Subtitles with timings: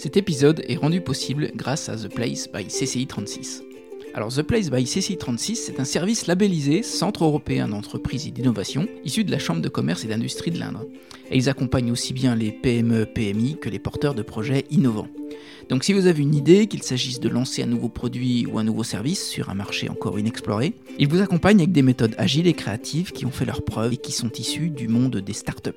[0.00, 3.62] Cet épisode est rendu possible grâce à The Place by CCI 36.
[4.14, 8.88] Alors The Place by CCI 36, c'est un service labellisé Centre européen d'entreprise et d'innovation,
[9.04, 10.86] issu de la Chambre de commerce et d'industrie de l'Indre.
[11.30, 15.08] Et ils accompagnent aussi bien les PME, PMI que les porteurs de projets innovants.
[15.68, 18.64] Donc si vous avez une idée, qu'il s'agisse de lancer un nouveau produit ou un
[18.64, 22.54] nouveau service sur un marché encore inexploré, ils vous accompagnent avec des méthodes agiles et
[22.54, 25.70] créatives qui ont fait leurs preuves et qui sont issues du monde des startups.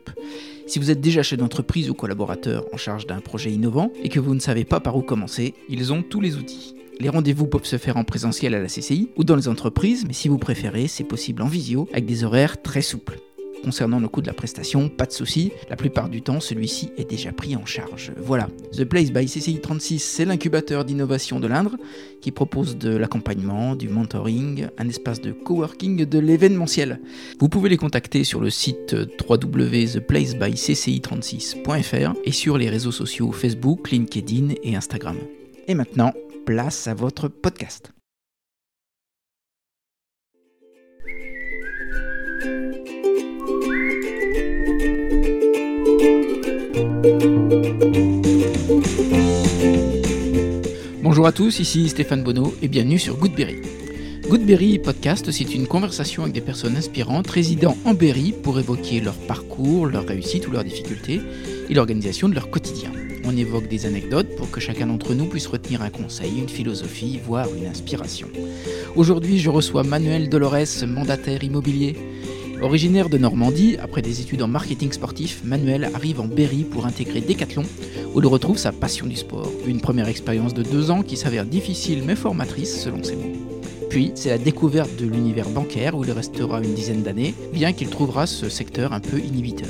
[0.65, 4.19] Si vous êtes déjà chef d'entreprise ou collaborateur en charge d'un projet innovant et que
[4.19, 6.75] vous ne savez pas par où commencer, ils ont tous les outils.
[6.99, 10.13] Les rendez-vous peuvent se faire en présentiel à la CCI ou dans les entreprises, mais
[10.13, 13.19] si vous préférez, c'est possible en visio avec des horaires très souples.
[13.63, 17.09] Concernant le coût de la prestation, pas de souci, la plupart du temps celui-ci est
[17.09, 18.11] déjà pris en charge.
[18.17, 21.77] Voilà, The Place by CCI 36, c'est l'incubateur d'innovation de l'Indre
[22.21, 26.99] qui propose de l'accompagnement, du mentoring, un espace de coworking, de l'événementiel.
[27.39, 28.93] Vous pouvez les contacter sur le site
[29.27, 35.15] www.theplacebycci36.fr et sur les réseaux sociaux Facebook, LinkedIn et Instagram.
[35.69, 36.11] Et maintenant,
[36.45, 37.92] place à votre podcast.
[51.01, 53.57] Bonjour à tous, ici Stéphane Bonneau et bienvenue sur Goodberry.
[54.29, 59.15] Goodberry Podcast, c'est une conversation avec des personnes inspirantes résidant en Berry pour évoquer leur
[59.15, 61.19] parcours, leur réussite ou leurs difficultés
[61.69, 62.91] et l'organisation de leur quotidien.
[63.25, 67.19] On évoque des anecdotes pour que chacun d'entre nous puisse retenir un conseil, une philosophie,
[67.25, 68.29] voire une inspiration.
[68.95, 71.97] Aujourd'hui, je reçois Manuel Dolores, mandataire immobilier.
[72.61, 77.21] Originaire de Normandie, après des études en marketing sportif, Manuel arrive en Berry pour intégrer
[77.21, 77.63] Decathlon,
[78.13, 79.51] où il retrouve sa passion du sport.
[79.65, 83.33] Une première expérience de deux ans qui s'avère difficile mais formatrice selon ses mots.
[83.89, 87.89] Puis, c'est la découverte de l'univers bancaire où il restera une dizaine d'années, bien qu'il
[87.89, 89.69] trouvera ce secteur un peu inhibiteur.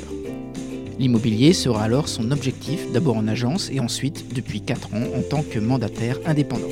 [0.98, 5.42] L'immobilier sera alors son objectif, d'abord en agence et ensuite, depuis 4 ans, en tant
[5.42, 6.68] que mandataire indépendant.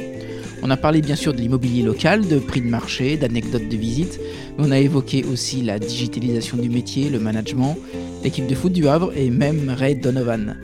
[0.64, 4.20] On a parlé bien sûr de l'immobilier local, de prix de marché, d'anecdotes de visite,
[4.56, 7.76] mais on a évoqué aussi la digitalisation du métier, le management,
[8.22, 10.60] l'équipe de foot du Havre et même Ray Donovan.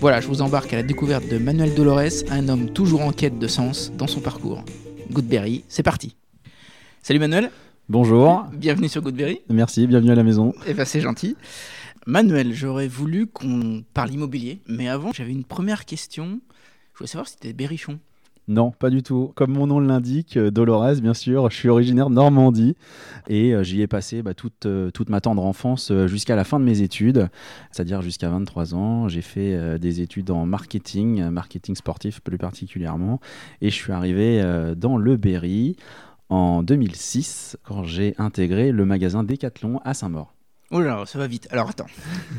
[0.00, 3.36] Voilà, je vous embarque à la découverte de Manuel Dolores, un homme toujours en quête
[3.40, 4.64] de sens dans son parcours.
[5.10, 6.14] Goodberry, c'est parti.
[7.02, 7.50] Salut Manuel.
[7.88, 8.44] Bonjour.
[8.52, 9.40] Bienvenue sur Goodberry.
[9.48, 10.54] Merci, bienvenue à la maison.
[10.68, 11.36] Eh ben c'est gentil.
[12.06, 16.40] Manuel, j'aurais voulu qu'on parle immobilier, mais avant, j'avais une première question.
[16.92, 17.98] Je voulais savoir si tu étais berrichon.
[18.48, 19.32] Non, pas du tout.
[19.34, 22.76] Comme mon nom l'indique, euh, Dolores, bien sûr, je suis originaire de Normandie
[23.28, 26.60] et euh, j'y ai passé bah, toute, euh, toute ma tendre enfance jusqu'à la fin
[26.60, 27.28] de mes études,
[27.72, 29.08] c'est-à-dire jusqu'à 23 ans.
[29.08, 33.20] J'ai fait des études en marketing, marketing sportif plus particulièrement,
[33.60, 34.42] et je suis arrivé
[34.76, 35.76] dans le Berry
[36.28, 40.34] en 2006 quand j'ai intégré le magasin Decathlon à Saint-Maur.
[40.70, 41.48] Oh là, ça va vite.
[41.50, 41.86] Alors attends,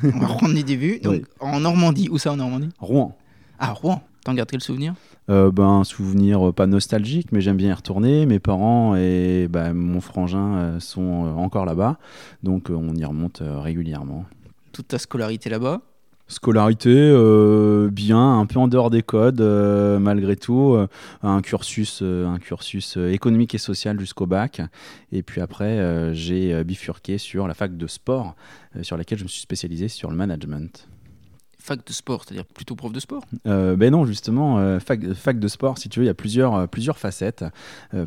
[0.04, 1.00] on va reprendre les débuts.
[1.04, 2.70] Donc en Normandie, où ça en Normandie?
[2.80, 3.18] Rouen.
[3.60, 4.02] Ah, Rouen.
[4.24, 4.94] T'en gardes quel souvenir?
[5.30, 8.26] Euh, ben, Un souvenir euh, pas nostalgique, mais j'aime bien y retourner.
[8.26, 11.98] Mes parents et ben, mon frangin euh, sont encore là-bas,
[12.44, 14.26] donc on y remonte régulièrement.
[14.72, 15.82] Toute ta scolarité là-bas?
[16.30, 16.92] Scolarité,
[17.90, 20.78] bien, un peu en dehors des codes, malgré tout.
[21.24, 24.62] un cursus, un cursus économique et social jusqu'au bac.
[25.14, 28.36] Et puis après, j'ai bifurqué sur la fac de sport,
[28.82, 30.90] sur laquelle je me suis spécialisé sur le management
[31.68, 33.24] fac de sport, c'est-à-dire plutôt prof de sport?
[33.46, 36.14] Euh, Ben non, justement, euh, fac, fac, de sport, si tu veux, il y a
[36.14, 37.44] plusieurs, euh, plusieurs facettes,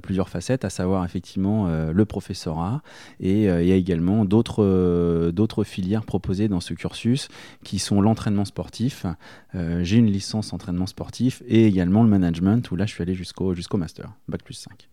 [0.03, 2.83] plusieurs facettes, à savoir effectivement le professorat
[3.19, 7.29] et il y a également d'autres, d'autres filières proposées dans ce cursus
[7.65, 9.07] qui sont l'entraînement sportif.
[9.55, 13.55] J'ai une licence entraînement sportif et également le management où là je suis allé jusqu'au,
[13.55, 14.89] jusqu'au master, bac plus 5.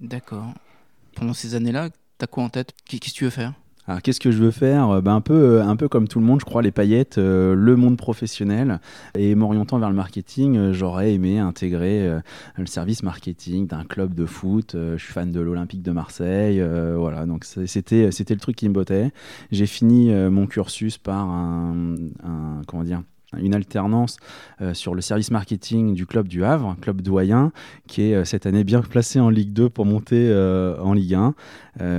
[0.00, 0.52] D'accord.
[1.14, 2.72] Pendant ces années-là, tu as quoi en tête?
[2.84, 3.54] Qu'est-ce que tu veux faire?
[3.88, 5.02] Alors qu'est-ce que je veux faire?
[5.02, 7.54] Ben, un, peu, euh, un peu comme tout le monde, je crois, les paillettes, euh,
[7.54, 8.80] le monde professionnel.
[9.16, 11.82] Et m'orientant vers le marketing, euh, j'aurais aimé intégrer
[12.56, 14.76] le service marketing d'un club de foot.
[14.76, 16.62] je suis fan de l'Olympique de Marseille.
[16.96, 19.10] voilà, donc c'était, c'était le truc qui me bottait.
[19.50, 21.94] J'ai fini mon cursus par un,
[22.24, 23.02] un comment dire,
[23.38, 24.18] une alternance
[24.60, 27.52] euh, sur le service marketing du club du Havre, club doyen,
[27.86, 31.14] qui est euh, cette année bien placé en Ligue 2 pour monter euh, en Ligue
[31.14, 31.34] 1.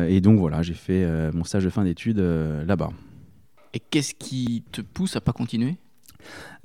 [0.07, 2.91] et donc voilà, j'ai fait mon stage de fin d'études là-bas.
[3.73, 5.77] Et qu'est-ce qui te pousse à pas continuer?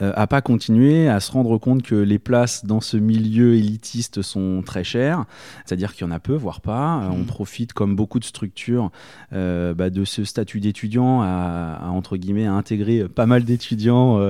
[0.01, 4.23] Euh, à pas continuer, à se rendre compte que les places dans ce milieu élitiste
[4.23, 5.25] sont très chères,
[5.67, 7.03] c'est-à-dire qu'il y en a peu, voire pas.
[7.03, 7.27] Euh, on mmh.
[7.27, 8.93] profite, comme beaucoup de structures,
[9.33, 14.21] euh, bah, de ce statut d'étudiant à, entre guillemets à intégrer pas mal d'étudiants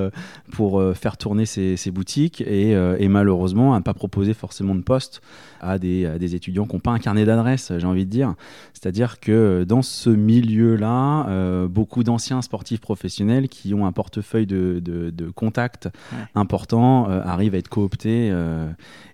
[0.52, 5.20] pour faire tourner ces, boutiques et, et, malheureusement à ne pas proposer forcément de poste
[5.60, 8.34] à des, étudiants qui n'ont pas un carnet d'adresse, j'ai envie de dire.
[8.72, 15.17] C'est-à-dire que dans ce milieu-là, beaucoup d'anciens sportifs professionnels qui ont un portefeuille de de
[15.26, 15.88] contacts
[16.34, 18.32] importants arrive à être coopté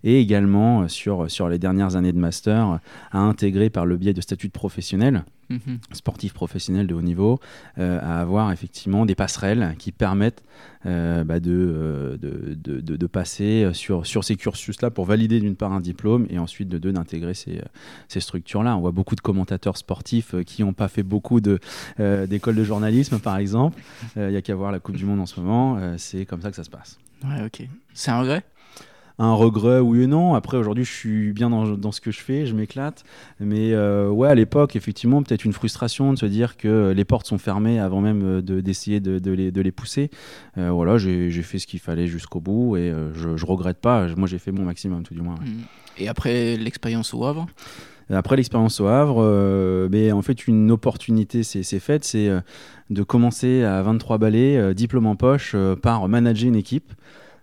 [0.03, 2.79] et également sur, sur les dernières années de master
[3.13, 5.79] à intégrer par le biais de statuts de professionnels Mhm.
[5.93, 7.41] sportifs professionnels de haut niveau,
[7.79, 10.43] euh, à avoir effectivement des passerelles qui permettent
[10.87, 15.57] euh, bah, euh, de, de, de, de, passer sur, sur ces cursus-là pour valider d'une
[15.57, 17.61] part un diplôme et ensuite de deux d'intégrer ces,
[18.09, 18.77] ces structures-là.
[18.77, 23.37] On voit beaucoup de commentateurs sportifs qui n'ont pas fait beaucoup d'écoles de, journalisme, par
[23.37, 23.81] exemple.
[24.17, 25.97] Il n'y a qu'à voir la Coupe du Monde en ce moment.
[25.99, 26.99] c'est comme ça que ça se passe.
[27.25, 27.67] Ouais, ok.
[27.95, 28.45] C'est un regret?
[29.19, 30.35] Un regret, oui et non.
[30.35, 33.05] Après, aujourd'hui, je suis bien dans, ce que je fais, je m'éclate.
[33.39, 37.27] Mais euh, ouais, à l'époque, effectivement, peut-être une frustration de se dire que les portes
[37.27, 40.11] sont fermées avant même euh, d'essayer de, de, les, de, les, pousser.
[40.59, 44.09] Euh, voilà, j'ai fait ce qu'il fallait jusqu'au bout et je, je regrette pas.
[44.17, 45.37] Moi, j'ai fait mon maximum, tout du moins.
[45.37, 45.63] Mmh.
[45.99, 47.47] Et après l'expérience au Havre?
[48.11, 52.29] Après l'expérience au Havre, mais en fait une opportunité s'est faite, c'est
[52.91, 56.93] de commencer à 23 balais, diplôme en poche, par manager une équipe.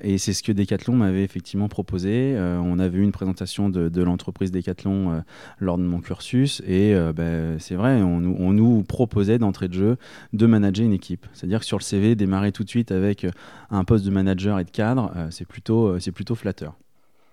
[0.03, 2.35] Et c'est ce que Decathlon m'avait effectivement proposé.
[2.35, 5.19] Euh, on avait eu une présentation de, l'entreprise Decathlon euh,
[5.59, 6.61] lors de mon cursus.
[6.65, 9.97] Et euh, ben, c'est vrai, on, on, nous proposait d'entrée de jeu
[10.33, 11.27] de manager une équipe.
[11.33, 13.27] C'est-à-dire que sur le CV, démarrer tout de suite avec
[13.69, 16.75] un poste de manager et de cadre, c'est plutôt, c'est plutôt flatteur.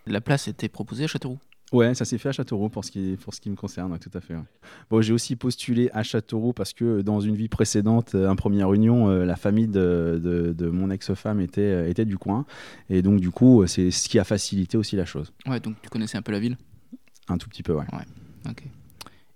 [0.06, 1.38] La place était proposée à Châteauroux
[1.70, 4.10] Ouais, ça s'est fait à Châteauroux pour ce qui, pour ce qui me concerne, tout
[4.14, 4.34] à fait.
[4.88, 9.10] Bon, j'ai aussi postulé à Châteauroux parce que dans une vie précédente, un première union,
[9.10, 12.46] euh, la famille de, de, de mon ex-femme était, euh, était du coin.
[12.88, 15.30] Et donc, du coup, c'est ce qui a facilité aussi la chose.
[15.46, 16.56] Ouais, donc tu connaissais un peu la ville?
[17.28, 17.84] Un tout petit peu, ouais.
[17.92, 18.06] Ouais,
[18.48, 18.64] ok.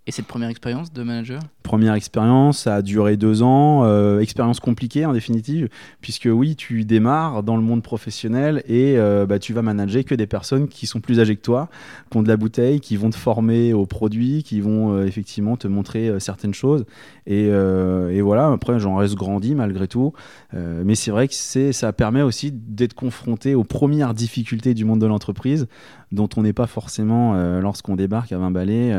[0.08, 4.58] Et cette première expérience de manager Première expérience, ça a duré deux ans, euh, expérience
[4.58, 5.68] compliquée en définitive,
[6.00, 10.16] puisque oui, tu démarres dans le monde professionnel et euh, bah, tu vas manager que
[10.16, 11.68] des personnes qui sont plus âgées que toi,
[12.10, 15.56] qui ont de la bouteille, qui vont te former aux produits, qui vont euh, effectivement
[15.56, 16.84] te montrer certaines choses.
[17.26, 20.12] Et, et voilà, après j'en reste grandi malgré tout,
[20.52, 25.06] mais c'est vrai que ça permet aussi d'être confronté aux premières difficultés du monde de
[25.06, 25.68] l'entreprise,
[26.10, 28.92] dont on n'est pas forcément, lorsqu'on débarque à 20 balais,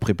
[0.00, 0.19] préparé.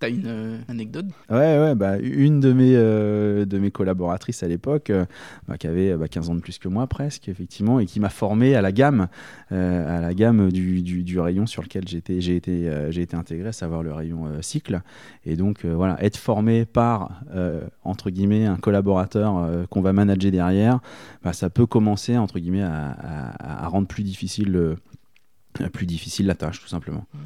[0.00, 1.06] T'as une euh, anecdote?
[1.30, 5.06] Ouais, ouais, bah, une de mes, euh, de mes collaboratrices à l'époque, euh,
[5.46, 8.56] bah, qui avait 15 ans de plus que moi presque, effectivement, et qui m'a formé
[8.56, 9.06] à la gamme,
[9.50, 13.16] à la gamme du, du, du rayon sur lequel j'ai été, j'ai été, j'ai été
[13.16, 14.82] intégré, à savoir le rayon cycle.
[15.24, 17.22] Et donc, voilà, être formé par,
[17.84, 20.80] entre guillemets, un collaborateur qu'on va manager derrière,
[21.22, 24.76] bah, ça peut commencer, entre guillemets, à, à, à rendre plus difficile,
[25.72, 27.06] plus difficile la tâche, tout simplement.
[27.14, 27.18] Mmh.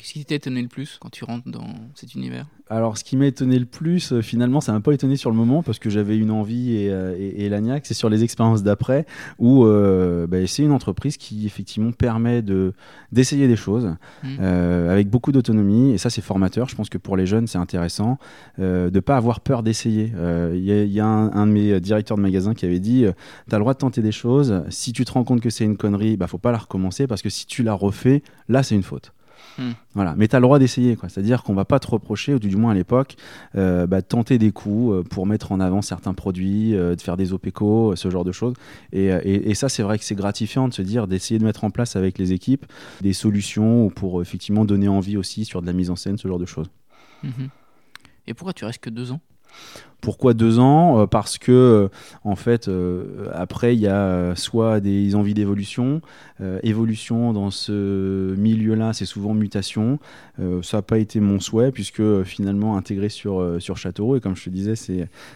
[0.00, 2.46] Qu'est-ce qui t'a étonné le plus quand tu rentres dans cet univers?
[2.70, 5.36] Alors, ce qui m'a étonné le plus, euh, finalement, ça m'a pas étonné sur le
[5.36, 9.04] moment parce que j'avais une envie et, euh, et, l'agnac, c'est sur les expériences d'après
[9.38, 12.72] où euh, bah, c'est une entreprise qui effectivement permet de
[13.12, 14.40] d'essayer des choses mmh.
[14.40, 16.68] avec beaucoup d'autonomie et ça c'est formateur.
[16.68, 18.18] Je pense que pour les jeunes c'est intéressant
[18.56, 20.12] de ne pas avoir peur d'essayer.
[20.54, 23.04] Il y, a un, de mes directeurs de magasin qui avait dit
[23.48, 24.62] tu as le droit de tenter des choses.
[24.68, 27.20] Si tu te rends compte que c'est une connerie, bah faut pas la recommencer parce
[27.20, 29.12] que si tu la refais, là c'est une faute.
[29.58, 29.72] Hmm.
[29.94, 30.14] Voilà.
[30.16, 30.96] Mais tu as le droit d'essayer.
[31.08, 33.16] C'est-à-dire qu'on va pas te reprocher, ou du moins à l'époque,
[33.56, 37.00] euh, bah, de tenter des coups euh, pour mettre en avant certains produits, euh, de
[37.00, 38.54] faire des OPECO, ce genre de choses.
[38.92, 41.96] Et, ça, c'est vrai que c'est gratifiant de se dire, d'essayer de mettre en place
[41.96, 42.66] avec les équipes
[43.02, 46.38] des solutions pour effectivement donner envie aussi sur de la mise en scène, ce genre
[46.38, 46.70] de choses.
[47.22, 47.48] Mhm.
[48.26, 49.20] Et pourquoi tu restes que deux ans?
[50.00, 51.00] Pourquoi deux ans?
[51.00, 51.88] Euh, Parce que, euh,
[52.24, 56.00] en fait, euh, après, il y a soit des envies d'évolution.
[56.62, 59.98] évolution dans ce milieu-là, c'est souvent mutation.
[60.62, 64.44] ça n'a pas été mon souhait, puisque finalement, intégré sur, sur Châteauroux, et comme je
[64.44, 64.74] te disais,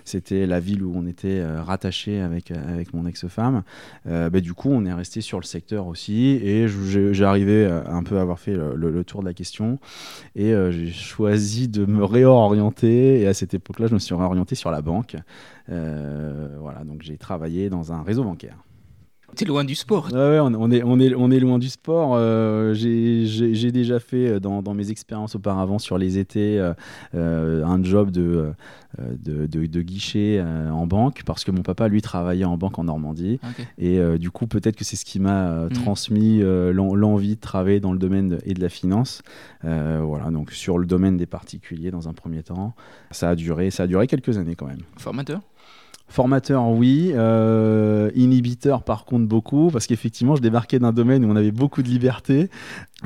[0.05, 3.65] c'était la ville où on était rattaché avec, avec mon ex-femme.
[4.07, 8.17] Bah, du coup, on est resté sur le secteur aussi, et j'ai arrivé un peu
[8.17, 9.79] à avoir fait le, le, tour de la question,
[10.37, 14.71] et j'ai choisi de me réorienter, et à cette époque-là, je me suis réorienté sur
[14.71, 15.17] la banque.
[15.71, 18.59] Euh, voilà, donc j'ai travaillé dans un réseau bancaire.
[19.35, 20.09] T'es loin du sport.
[20.13, 22.15] Ouais, on, est, on, est, on est loin du sport.
[22.15, 26.61] Euh, j'ai déjà fait euh, dans, dans, mes expériences auparavant sur les étés
[27.13, 28.53] un job de,
[28.99, 33.41] de, de, guichet en banque parce que mon papa, lui, travaillait en banque en Normandie.
[33.79, 35.69] Et du coup, peut-être que c'est ce qui m'a mm.
[35.71, 39.23] transmis l'envie de travailler dans le domaine et de la finance.
[39.63, 42.75] voilà, donc sur le domaine des particuliers dans un premier temps.
[43.11, 44.83] Ça a duré, ça a duré quelques années quand même.
[44.97, 45.41] Formateur?
[46.15, 47.11] Formateur, oui.
[47.13, 51.83] Euh, inhibiteur, par contre, beaucoup, parce qu'effectivement, je débarquais d'un domaine où on avait beaucoup
[51.83, 52.51] de liberté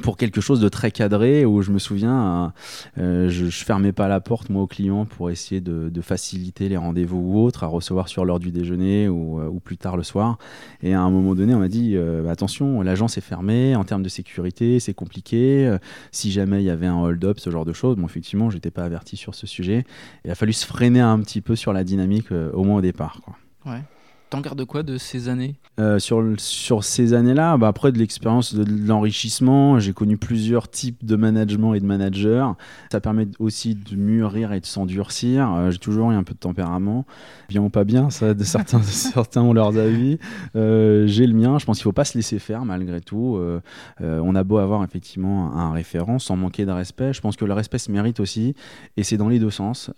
[0.02, 2.52] pour quelque chose de très cadré, où je me souviens,
[2.98, 6.76] euh, je, je, fermais pas la porte, moi, aux clients pour essayer de, faciliter les
[6.76, 10.38] rendez-vous ou autres, à recevoir sur l'heure du déjeuner ou, euh, plus tard le soir.
[10.82, 11.96] Et à un moment donné, on m'a dit,
[12.28, 15.78] attention, l'agence est fermée, en termes de sécurité, c'est compliqué.
[16.12, 18.84] si jamais il y avait un hold-up, ce genre de choses, bon, effectivement, j'étais pas
[18.84, 19.84] averti sur ce sujet.
[20.26, 22.97] Il a fallu se freiner un petit peu sur la dynamique, au moins au départ.
[23.06, 23.36] Quoi.
[23.66, 23.82] Ouais.
[24.30, 28.52] T'en gardes quoi de ces années euh, sur, sur ces années-là, bah après de l'expérience,
[28.52, 32.48] de, l'enrichissement, j'ai connu plusieurs types de management et de managers.
[32.90, 35.54] Ça permet aussi de mûrir et de s'endurcir.
[35.54, 37.06] Euh, j'ai toujours eu un peu de tempérament,
[37.48, 40.18] bien ou pas bien, ça, de certains, certains ont leurs avis.
[40.56, 41.58] Euh, j'ai le mien.
[41.60, 43.38] Je pense qu'il faut pas se laisser faire malgré tout.
[44.00, 47.12] on a beau avoir effectivement un référent sans manquer de respect.
[47.12, 48.54] Je pense que le respect se mérite aussi,
[48.96, 49.90] et c'est dans les deux sens.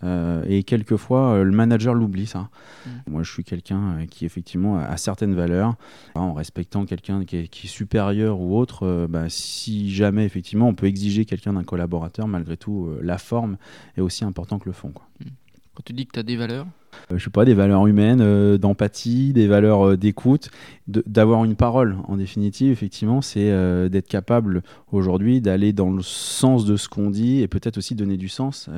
[0.47, 2.49] et quelquefois, le manager l'oublie ça.
[2.85, 2.89] Mmh.
[3.09, 5.75] Moi, je suis quelqu'un qui effectivement a certaines valeurs
[6.15, 10.87] en respectant quelqu'un qui, est, supérieur ou autre, euh, bah, si jamais effectivement on peut
[10.87, 13.57] exiger quelqu'un d'un collaborateur, malgré tout, euh, la forme
[13.97, 14.91] est aussi importante que le fond.
[14.91, 15.05] Quoi.
[15.19, 15.29] Hmm.
[15.73, 16.67] Quand tu dis que tu as des valeurs
[17.09, 20.51] euh, je sais pas, des valeurs humaines, d'empathie, des valeurs d'écoute,
[20.87, 21.95] d'avoir une parole.
[22.09, 23.49] En définitive, effectivement, c'est
[23.89, 24.61] d'être capable
[24.91, 28.69] aujourd'hui d'aller dans le sens de ce qu'on dit et peut-être aussi donner du sens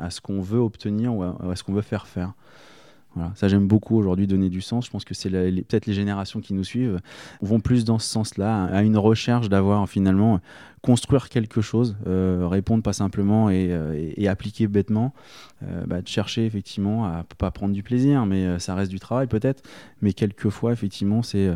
[0.00, 2.34] à ce qu'on veut obtenir ou à ce qu'on veut faire faire.
[3.34, 4.86] Ça, j'aime beaucoup aujourd'hui donner du sens.
[4.86, 7.00] Je pense que c'est peut-être les générations qui nous suivent
[7.40, 10.40] vont plus dans ce sens-là, à une recherche d'avoir finalement
[10.86, 15.14] construire quelque chose, euh, répondre pas simplement et, euh, appliquer bêtement,
[15.64, 19.26] euh, bah, de chercher effectivement à pas prendre du plaisir, mais ça reste du travail
[19.26, 19.62] peut-être,
[20.00, 21.50] mais quelquefois effectivement c'est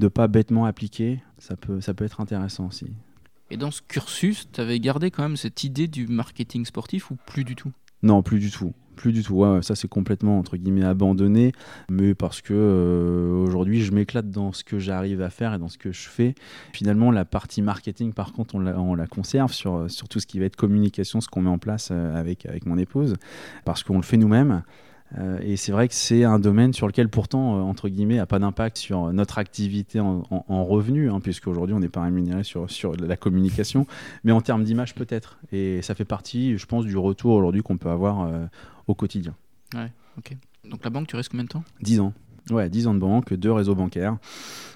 [0.00, 2.86] de pas bêtement appliquer, ça peut, ça peut être intéressant aussi.
[3.50, 7.16] Et dans ce cursus, tu avais gardé quand même cette idée du marketing sportif ou
[7.26, 7.70] plus du tout?
[8.02, 8.72] Non, plus du tout.
[8.96, 9.44] Plus du tout.
[9.62, 11.52] ça, c'est complètement entre guillemets abandonné,
[11.90, 15.68] mais parce que euh, aujourd'hui, je m'éclate dans ce que j'arrive à faire et dans
[15.68, 16.34] ce que je fais.
[16.72, 20.26] Finalement, la partie marketing, par contre, on la, on la conserve sur, sur tout ce
[20.26, 23.16] qui va être communication, ce qu'on met en place euh, avec, avec mon épouse,
[23.64, 24.62] parce qu'on le fait nous-mêmes.
[25.18, 28.38] Euh, et c'est vrai que c'est un domaine sur lequel pourtant, entre guillemets, n'a pas
[28.38, 32.96] d'impact sur notre activité en, en, revenus, hein, puisqu'aujourd'hui on n'est pas rémunéré sur, sur
[32.96, 33.86] la communication,
[34.24, 35.38] mais en termes d'image peut-être.
[35.52, 38.26] Et ça fait partie, je pense, du retour aujourd'hui qu'on peut avoir
[38.86, 39.34] au quotidien.
[39.74, 40.36] Ouais, ok.
[40.68, 41.64] Donc la banque, tu restes combien de temps?
[41.80, 42.14] 10 ans.
[42.50, 44.16] Ouais, 10 ans de banque, deux réseaux bancaires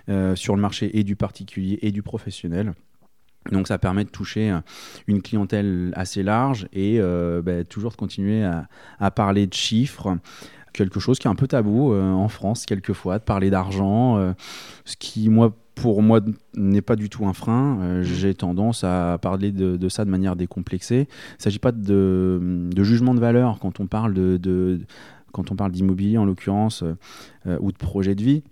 [0.08, 2.74] euh, sur le marché et du particulier et du professionnel.
[3.50, 4.60] Donc ça permet de toucher euh,
[5.06, 10.16] une clientèle assez large et euh, bah, toujours de continuer à, parler de chiffres,
[10.72, 14.34] quelque chose qui est un peu tabou en France quelquefois, de parler d'argent,
[14.84, 16.20] ce qui moi pour moi
[16.56, 17.78] n'est pas du tout un frein.
[17.80, 18.02] Euh, mmh.
[18.02, 21.06] J'ai tendance à parler de, ça de manière décomplexée.
[21.06, 24.80] Il ne s'agit pas de, jugement de valeur quand on parle de,
[25.32, 26.82] quand on parle d'immobilier en l'occurrence
[27.46, 28.42] euh, ou de projet de vie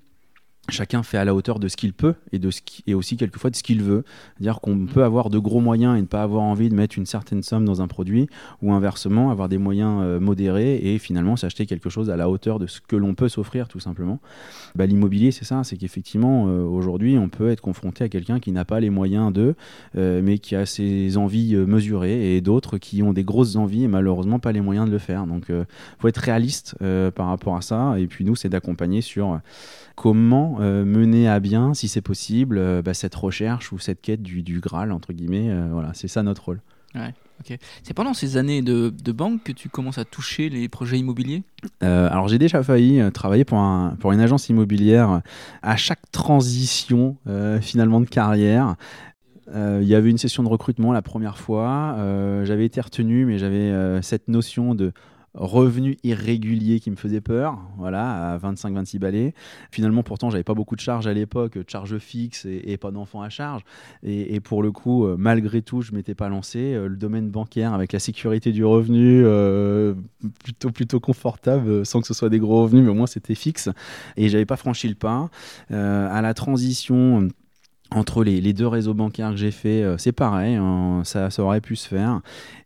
[0.70, 3.16] chacun fait à la hauteur de ce qu'il peut et, de ce qui, et aussi
[3.16, 4.04] quelquefois de ce qu'il veut.
[4.36, 4.86] C'est-à-dire qu'on mm.
[4.86, 7.64] peut avoir de gros moyens et ne pas avoir envie de mettre une certaine somme
[7.64, 8.28] dans un produit,
[8.62, 12.58] ou inversement, avoir des moyens euh, modérés et finalement s'acheter quelque chose à la hauteur
[12.58, 14.20] de ce que l'on peut s'offrir tout simplement.
[14.74, 18.52] Bah, L'immobilier, c'est ça, c'est qu'effectivement, euh, aujourd'hui, on peut être confronté à quelqu'un qui
[18.52, 19.54] n'a pas les moyens d'eux,
[19.96, 23.88] euh, mais qui a ses envies mesurées, et d'autres qui ont des grosses envies et
[23.88, 25.26] malheureusement pas les moyens de le faire.
[25.26, 25.66] Donc, il
[25.98, 26.76] faut être réaliste
[27.14, 29.40] par rapport à ça, et puis nous, c'est d'accompagner sur
[29.96, 34.22] comment euh, mener à bien, si c'est possible, euh, bah, cette recherche ou cette quête
[34.22, 35.50] du, du Graal, entre guillemets.
[35.50, 36.60] Euh, voilà, c'est ça notre rôle.
[36.94, 37.12] Ouais,
[37.82, 41.42] C'est pendant ces années de, de, banque que tu commences à toucher les projets immobiliers?
[41.80, 45.20] Alors j'ai déjà failli travailler pour, un, pour une agence immobilière
[45.62, 47.16] à chaque transition
[47.60, 48.76] finalement de carrière.
[49.52, 51.96] Il y avait une session de recrutement la première fois.
[52.44, 54.92] j'avais été retenu, mais j'avais cette notion de
[55.34, 59.34] revenu irrégulier qui me faisait peur, voilà, à 25-26 balais.
[59.70, 63.28] Finalement, pourtant, j'avais pas beaucoup de charges à l'époque, charges fixes et, pas d'enfants à
[63.28, 63.62] charge.
[64.02, 66.74] Et, pour le coup, euh, malgré tout, je m'étais pas lancé.
[66.74, 69.94] Euh, le domaine bancaire, avec la sécurité du revenu, euh,
[70.42, 73.68] plutôt plutôt confortable, sans que ce soit des gros revenus, mais au moins c'était fixe.
[74.16, 75.30] Et j'avais pas franchi le pas.
[75.70, 77.28] à la transition
[77.90, 81.76] entre les, deux réseaux bancaires que j'ai fait, euh, c'est pareil, hein, ça, aurait pu
[81.76, 82.20] se faire.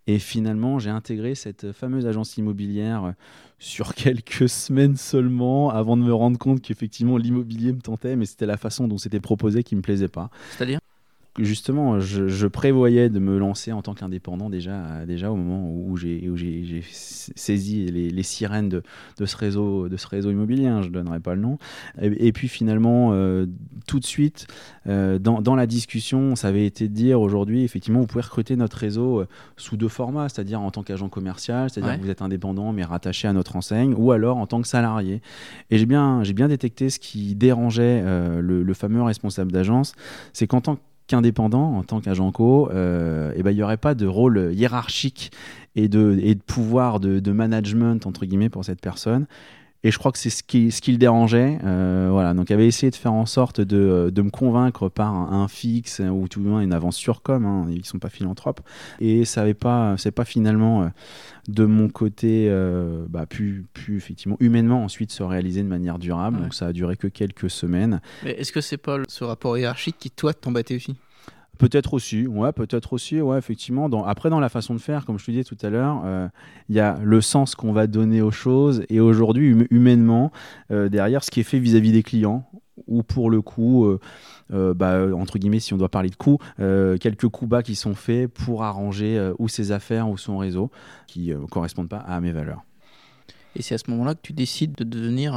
[0.07, 3.13] Et finalement, j'ai intégré cette fameuse agence immobilière euh,
[3.59, 8.47] sur quelques semaines seulement, avant de me rendre compte qu'effectivement l'immobilier me tentait, mais c'était
[8.47, 10.31] la façon dont c'était proposé qui me plaisait pas.
[10.57, 10.81] C'est-à-dire?
[11.39, 16.83] Justement, je, prévoyais de me lancer en tant qu'indépendant déjà, déjà au moment où j'ai
[16.91, 18.83] saisi les, sirènes de,
[19.25, 21.59] ce réseau, de ce réseau immobilier, hein, je ne donnerai pas le nom.
[22.01, 23.47] Et, puis finalement, euh,
[23.87, 24.47] tout de suite,
[24.87, 28.77] euh, dans, la discussion, ça avait été de dire aujourd'hui, effectivement, vous pouvez recruter notre
[28.77, 32.73] réseau euh, sous deux formats, c'est-à-dire en tant qu'agent commercial, c'est-à-dire que vous êtes indépendant
[32.73, 35.23] mais rattaché à notre enseigne, ou alors en tant que salarié.
[35.71, 38.03] Et j'ai bien, bien détecté ce qui dérangeait
[38.41, 39.95] le, le fameux responsable d'agence,
[40.33, 43.77] c'est qu'en tant que qu'indépendant en tant qu'agent co, euh, et ben, il n'y aurait
[43.77, 45.33] pas de rôle hiérarchique
[45.75, 49.27] et de, et de pouvoir de, de, management entre guillemets pour cette personne.
[49.85, 51.59] Et je crois que c'est ce qui, ce qui le dérangeait.
[51.65, 55.15] Euh, voilà, donc il avait essayé de faire en sorte de, de me convaincre par
[55.15, 57.45] un, fixe ou tout du moins une avance sur com.
[57.45, 58.61] Hein, ils sont pas philanthropes
[59.01, 60.89] et ça n'avait pas, c'est pas finalement euh,
[61.47, 66.41] de mon côté euh, bah, pu, pu, effectivement humainement ensuite se réaliser de manière durable.
[66.41, 68.01] Donc ça a duré que quelques semaines.
[68.25, 70.97] Mais est-ce que c'est pas ce rapport hiérarchique qui toi t'embêtait aussi?
[71.59, 73.89] Peut-être aussi, ouais, peut-être aussi, ouais, effectivement.
[73.89, 76.29] Dans, après, dans la façon de faire, comme je te disais tout à l'heure, euh,
[76.69, 80.31] il y a le sens qu'on va donner aux choses et aujourd'hui, hum, humainement,
[80.71, 82.49] euh, derrière ce qui est fait vis-à-vis des clients,
[82.87, 83.87] ou pour le coup,
[84.53, 87.97] euh, bah, entre guillemets, si on doit parler de coûts, quelques coups bas qui sont
[87.97, 90.71] faits pour arranger ou ses affaires ou son réseau
[91.09, 92.63] qui ne correspondent pas à mes valeurs.
[93.57, 95.35] Et c'est à ce moment-là que tu décides de devenir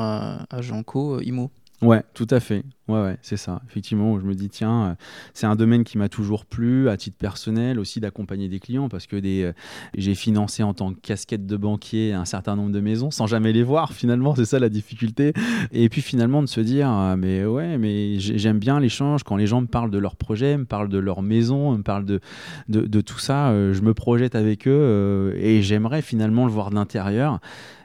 [0.51, 1.49] agent co IMO
[1.81, 2.63] Ouais, tout à fait.
[2.91, 3.61] Ouais, c'est ça.
[3.69, 4.95] Effectivement, je me dis, tiens, euh,
[5.33, 9.07] c'est un domaine qui m'a toujours plu, à titre personnel, aussi d'accompagner des clients, parce
[9.07, 9.53] que euh,
[9.95, 13.53] j'ai financé en tant que casquette de banquier un certain nombre de maisons sans jamais
[13.53, 15.33] les voir, finalement, c'est ça la difficulté.
[15.71, 19.47] Et puis finalement, de se dire, euh, mais ouais, mais j'aime bien l'échange, quand les
[19.47, 23.19] gens me parlent de leurs projets, me parlent de leur maison, me parlent de tout
[23.19, 27.39] ça, je me projette avec eux et j'aimerais finalement le voir de l'intérieur.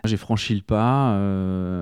[0.04, 1.18] J'ai franchi le pas,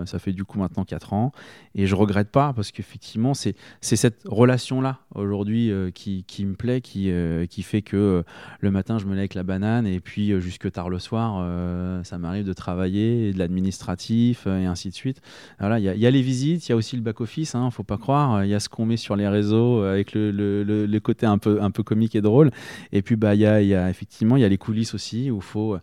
[0.07, 1.33] ça fait du coup maintenant 4 ans,
[1.75, 7.11] et je regrette pas parce qu'effectivement, c'est cette relation-là aujourd'hui euh, qui, me plaît, qui,
[7.11, 8.23] euh, fait que euh,
[8.61, 11.47] le matin, je me lève avec la banane et puis jusque tard le soir,
[12.04, 15.21] ça m'arrive de travailler, de l'administratif et ainsi de suite.
[15.61, 18.44] il y, a les visites, il y a aussi le back-office, hein, faut pas croire.
[18.44, 22.14] Il y a ce qu'on met sur les réseaux avec le, côté un peu, comique
[22.14, 22.50] et drôle.
[22.92, 25.30] Et puis, bah, il y, a, y a effectivement, il y a les coulisses aussi
[25.30, 25.78] où il faut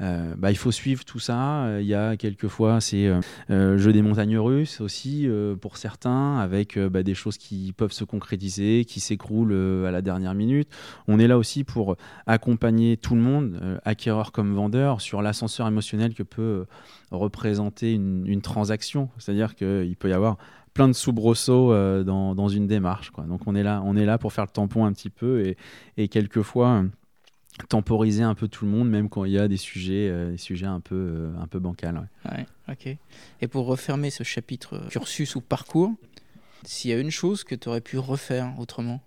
[0.00, 1.64] euh, bah, il faut suivre tout ça.
[1.64, 3.10] Euh, il y a quelquefois c'est
[3.50, 5.28] euh, jeu des montagnes russes aussi
[5.60, 10.34] pour certains, avec bah, des choses qui peuvent se concrétiser, qui s'écroulent à la dernière
[10.34, 10.68] minute.
[11.08, 16.14] On est là aussi pour accompagner tout le monde, acquéreur comme vendeur, sur l'ascenseur émotionnel
[16.14, 16.66] que peut
[17.10, 19.08] représenter une, transaction.
[19.18, 20.36] C'est-à-dire qu'il peut y avoir
[20.74, 21.72] plein de soubresauts
[22.04, 23.10] dans, dans, une démarche.
[23.28, 25.54] Donc on est, là, on est là pour faire le tampon un petit peu
[25.96, 26.84] et quelquefois
[27.68, 30.36] temporiser un peu tout le monde, même quand il y a des sujets, euh, des
[30.36, 32.08] sujets un peu, euh, un peu bancals.
[32.24, 32.46] Ouais.
[32.68, 32.96] ok.
[33.40, 35.92] Et pour refermer ce chapitre cursus ou parcours,
[36.64, 39.00] s'il y a une chose que tu aurais pu refaire autrement?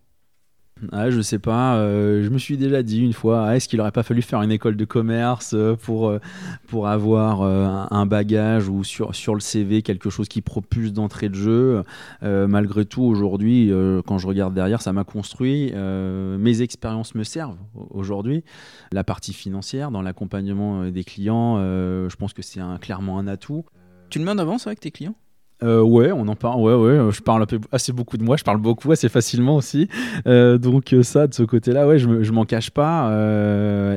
[0.91, 3.79] Ah, je sais pas, euh, je me suis déjà dit une fois, ah, est-ce qu'il
[3.81, 6.19] aurait pas fallu faire une école de commerce euh, pour, euh,
[6.67, 11.35] pour avoir un bagage ou sur, sur le CV quelque chose qui propulse d'entrée de
[11.35, 11.83] jeu?
[12.21, 13.71] Malgré tout, aujourd'hui,
[14.05, 15.73] quand je regarde derrière, ça m'a construit.
[15.73, 17.57] mes expériences me servent
[17.89, 18.43] aujourd'hui.
[18.91, 23.65] La partie financière, dans l'accompagnement des clients, je pense que c'est clairement un atout.
[24.09, 25.15] Tu le mets en avance avec tes clients?
[25.61, 26.61] Euh, ouais, on en parle.
[26.61, 28.37] Ouais, ouais, je parle assez beaucoup de moi.
[28.37, 29.89] Je parle beaucoup, assez facilement aussi.
[30.27, 33.09] Euh, donc euh, ça, de ce côté-là, ouais, je, m'en cache pas.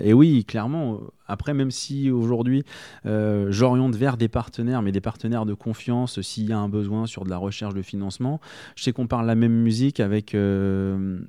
[0.02, 1.00] et oui, clairement.
[1.28, 2.64] Après, même si aujourd'hui
[3.04, 7.24] j'oriente vers des partenaires, mais des partenaires de confiance, s'il y a un besoin sur
[7.24, 8.40] de la recherche de financement,
[8.76, 10.36] je sais qu'on parle la même musique avec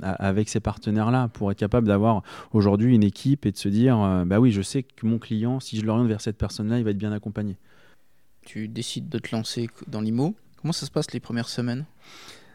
[0.02, 4.40] avec ces partenaires-là pour être capable d'avoir aujourd'hui une équipe et de se dire, bah
[4.40, 6.98] oui, je sais que mon client, si je l'oriente vers cette personne-là, il va être
[6.98, 7.56] bien accompagné
[8.46, 10.36] tu décides de te lancer dans l'IMO.
[10.62, 11.86] Comment ça se passe les premières semaines?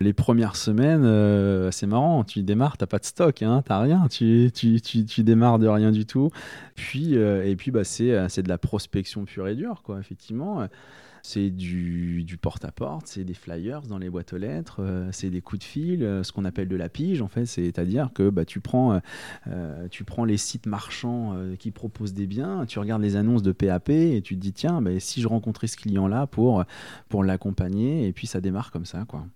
[0.01, 4.07] Les premières semaines, euh, c'est marrant, tu démarres, t'as pas de stock, hein, t'as rien,
[4.09, 4.53] tu,
[5.19, 6.31] démarres de rien du tout.
[6.77, 10.69] Puis, euh, et puis bah, euh, c'est de la prospection pure et dure, quoi, effectivement.
[11.23, 15.61] C'est du, porte-à-porte, c'est des flyers dans les boîtes aux lettres, euh, c'est des coups
[15.61, 18.61] de fil, euh, ce qu'on appelle de la pige en fait, c'est-à-dire que bah, tu,
[18.61, 19.01] prends,
[19.49, 23.53] euh, tu prends les sites marchands qui proposent des biens, tu regardes les annonces de
[23.53, 26.65] PAP et tu te dis tiens, bah, si je rencontrais ce client-là pour,
[27.09, 29.05] pour l'accompagner, et puis ça démarre comme ça.
[29.07, 29.27] quoi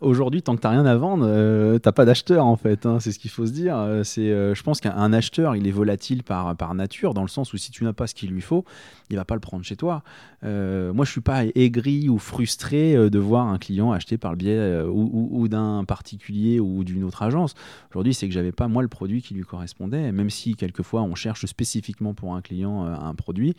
[0.00, 2.86] aujourd'hui, tant que tu n'as rien à vendre, euh, tu n'as pas d'acheteur en fait.
[2.86, 3.76] Hein, c'est ce qu'il faut se dire.
[3.76, 7.52] Euh, euh, je pense qu'un acheteur, il est volatile par, par nature, dans le sens
[7.52, 8.64] où si tu n'as pas ce qu'il lui faut,
[9.10, 10.02] il va pas le prendre chez toi.
[10.42, 14.82] moi, je suis pas aigri ou frustré de voir un client acheter par le biais
[14.86, 17.54] ou, d'un particulier ou d'une autre agence.
[17.90, 20.12] Aujourd'hui, c'est que j'avais pas moi le produit qui lui correspondait.
[20.12, 23.56] Même si quelquefois on cherche spécifiquement pour un client un produit,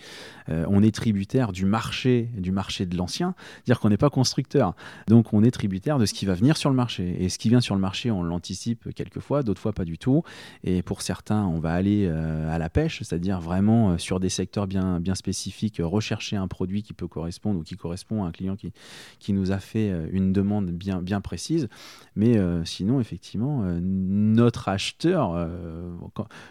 [0.47, 3.35] on est tributaire du marché, du marché de l'ancien.
[3.65, 4.73] Dire qu'on n'est pas constructeur,
[5.07, 7.23] donc on est tributaire de ce qui va venir sur le marché.
[7.23, 10.23] Et ce qui vient sur le marché, on l'anticipe quelquefois, d'autres fois pas du tout.
[10.63, 14.29] Et pour certains, on va aller euh, à la pêche, c'est-à-dire vraiment euh, sur des
[14.29, 18.31] secteurs bien, bien spécifiques, rechercher un produit qui peut correspondre ou qui correspond à un
[18.31, 18.71] client qui,
[19.19, 21.67] qui nous a fait euh, une demande bien, bien précise.
[22.15, 25.49] Mais sinon, effectivement, notre acheteur,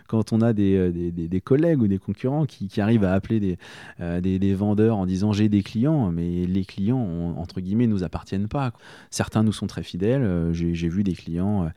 [0.08, 3.40] quand, on a des, des, des, collègues ou des concurrents qui, qui arrivent à appeler
[3.40, 8.48] des, des, vendeurs en disant j'ai des clients, mais les clients, entre guillemets, nous appartiennent
[8.48, 8.72] pas.
[9.10, 10.50] Certains nous sont très fidèles.
[10.52, 11.70] J'ai vu des clients,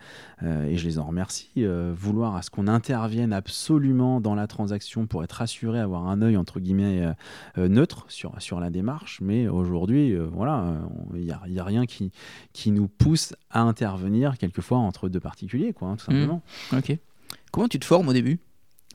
[0.43, 5.23] et je les en remercie, vouloir à ce qu'on intervienne absolument dans la transaction pour
[5.23, 7.13] être assuré, avoir un œil entre guillemets
[7.57, 9.19] neutre sur, sur la démarche.
[9.21, 10.81] Mais aujourd'hui, voilà,
[11.13, 12.11] il n'y a, a, rien qui,
[12.51, 16.41] qui nous pousse à intervenir quelquefois entre deux particuliers, quoi, hein, tout simplement.
[16.71, 16.77] Mmh.
[16.77, 16.97] Ok.
[17.51, 18.39] Comment tu te formes au début?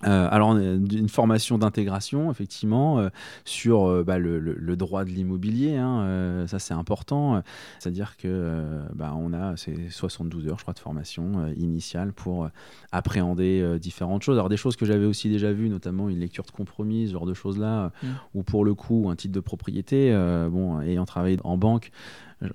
[0.04, 3.08] Euh, alors, une formation d'intégration, effectivement, euh,
[3.44, 7.42] sur euh, bah, le, droit de l'immobilier, hein, ça c'est important.
[7.78, 9.54] C'est-à-dire que bah, on a
[9.90, 12.48] 72 heures, je crois, de formation initiale pour
[12.92, 14.36] appréhender différentes choses.
[14.36, 17.26] Alors, des choses que j'avais aussi déjà vues, notamment une lecture de compromis, ce genre
[17.26, 18.06] de choses-là, mmh.
[18.34, 20.12] ou pour le coup, un titre de propriété,
[20.50, 21.90] bon, ayant travaillé en banque,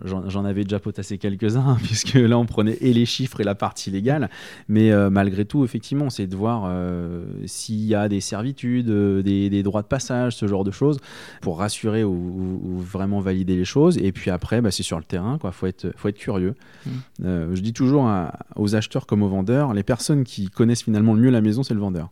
[0.06, 3.91] J'en avais déjà potassé quelques-uns, puisque là, on prenait et les chiffres et la partie
[3.91, 4.30] légale.
[4.69, 9.22] Mais euh, malgré tout, effectivement, c'est de voir euh, s'il y a des servitudes, euh,
[9.22, 11.00] des, droits de passage, ce genre de choses,
[11.41, 13.98] pour rassurer ou, vraiment valider les choses.
[13.98, 16.56] Et puis après, bah, c'est sur le terrain, il faut être, faut être curieux.
[16.86, 17.54] Mmh.
[17.54, 18.12] je dis toujours
[18.56, 21.74] aux acheteurs comme aux vendeurs, les personnes qui connaissent finalement le mieux la maison, c'est
[21.74, 22.10] le vendeur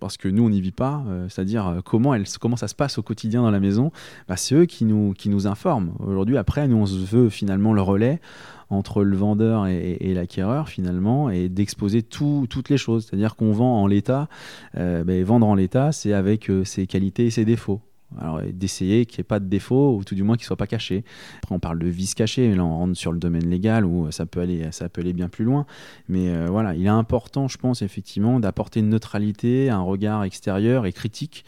[0.00, 3.02] parce que nous on n'y vit pas, euh, c'est-à-dire euh, comment, ça se passe au
[3.02, 3.92] quotidien dans la maison,
[4.28, 5.92] bah, c'est eux qui nous, informent.
[5.98, 8.20] Aujourd'hui, après, nous on se veut finalement le relais
[8.68, 13.06] entre le vendeur et, l'acquéreur finalement et d'exposer toutes les choses.
[13.06, 14.28] C'est-à-dire qu'on vend en l'état,
[14.76, 17.80] euh, bah, vendre en l'état, c'est avec ses qualités et ses défauts.
[18.20, 20.56] Alors, d'essayer qu'il n'y ait pas de défaut, ou tout du moins qu'il ne soit
[20.56, 21.04] pas caché.
[21.38, 24.10] Après, on parle de vice caché, mais là, on rentre sur le domaine légal où
[24.10, 25.66] ça peut aller, ça peut aller bien plus loin.
[26.08, 30.86] Mais euh, voilà, il est important, je pense, effectivement, d'apporter une neutralité, un regard extérieur
[30.86, 31.44] et critique.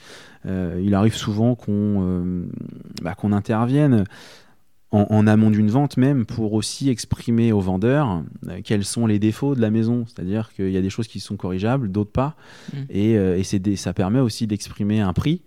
[0.47, 2.47] Euh, il arrive souvent qu'on euh,
[3.03, 4.05] bah, qu'on intervienne.
[4.91, 8.23] En, amont d'une vente même pour aussi exprimer aux vendeurs
[8.65, 10.07] quels sont les défauts de la maison.
[10.07, 12.37] C'est-à-dire qu'il y a des choses qui sont corrigeables, d'autres pas.
[12.73, 12.77] Mmh.
[12.89, 15.43] Et, et ça permet aussi d'exprimer un prix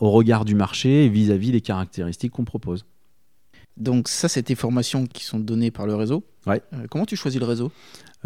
[0.00, 2.84] au regard du marché vis-à-vis des caractéristiques qu'on propose.
[3.76, 6.24] Donc ça, c'est tes formations qui sont données par le réseau.
[6.46, 6.62] Ouais.
[6.74, 7.72] Euh, comment tu choisis le réseau?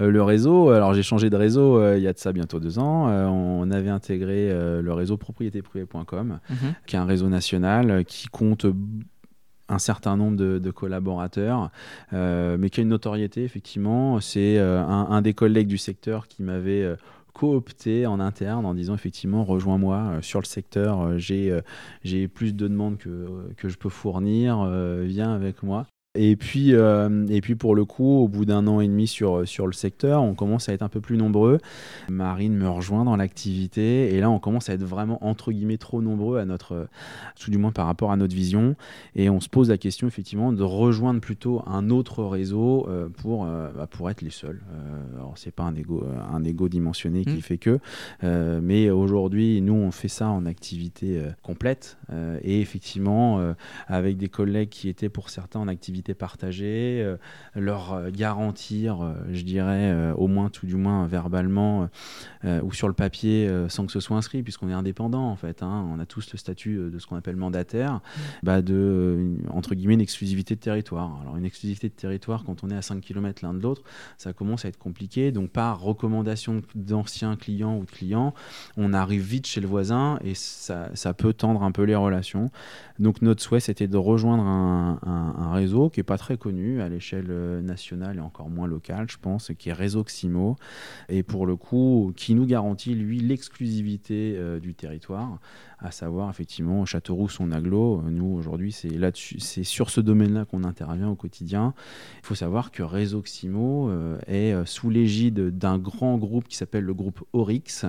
[0.00, 2.58] Euh, Le réseau, alors j'ai changé de réseau euh, il y a de ça bientôt
[2.58, 3.06] deux ans.
[3.06, 6.56] on avait intégré le réseau propriétéprivée.com, mhm.
[6.86, 8.66] qui est un réseau national qui compte
[9.68, 11.70] un certain nombre de, collaborateurs,
[12.12, 14.20] mais qui a une notoriété, effectivement.
[14.20, 16.96] C'est un, un, des collègues du secteur qui m'avait
[17.34, 21.60] coopté en interne en disant effectivement rejoins-moi euh, sur le secteur, euh, j'ai euh,
[22.02, 24.64] j'ai plus de demandes que, que je peux fournir,
[25.04, 25.86] viens avec moi.
[26.16, 29.48] Et puis, euh, et puis pour le coup, au bout d'un an et demi sur,
[29.48, 31.58] sur le secteur, on commence à être un peu plus nombreux.
[32.08, 36.00] Marine me rejoint dans l'activité et là, on commence à être vraiment entre guillemets trop
[36.00, 36.86] nombreux à notre,
[37.40, 38.76] tout du moins par rapport à notre vision.
[39.16, 43.44] Et on se pose la question effectivement de rejoindre plutôt un autre réseau euh, pour,
[43.44, 44.62] euh, bah, pour être les seuls.
[45.16, 47.42] alors c'est pas un ego, un ego dimensionné qui mmh.
[47.42, 47.80] fait que,
[48.22, 51.98] mais aujourd'hui, nous on fait ça en activité complète
[52.42, 53.54] et effectivement
[53.88, 57.16] avec des collègues qui étaient pour certains en activité partagées, euh,
[57.54, 61.88] leur euh, garantir, euh, je dirais, au moins tout du moins verbalement
[62.62, 65.62] ou sur le papier, sans que ce soit inscrit, puisqu'on est indépendant en fait.
[65.62, 65.86] Hein.
[65.90, 68.00] on a tous le statut de ce qu'on appelle mandataire,
[68.42, 71.18] bah, de entre guillemets une exclusivité de territoire.
[71.22, 73.82] Alors une exclusivité de territoire quand on est à 5 km l'un de l'autre,
[74.18, 75.32] ça commence à être compliqué.
[75.32, 78.34] Donc par recommandation d'anciens clients ou de clients,
[78.76, 82.50] on arrive vite chez le voisin et ça, ça peut tendre un peu les relations.
[82.98, 86.88] Donc notre souhait c'était de rejoindre un, un réseau qui n'est pas très connu à
[86.88, 90.56] l'échelle euh, nationale et encore moins locale, je pense, qui est Réseau Ximo,
[91.08, 95.38] et pour le coup, qui nous garantit, lui, l'exclusivité euh, du territoire,
[95.84, 98.02] à savoir effectivement Châteauroux, son aglo.
[98.10, 101.74] Nous, aujourd'hui, c'est là-dessus, c'est sur ce domaine-là qu'on intervient au quotidien.
[102.22, 106.84] Il faut savoir que Réseau Ximo euh, est sous l'égide d'un grand groupe qui s'appelle
[106.84, 107.84] le groupe Orix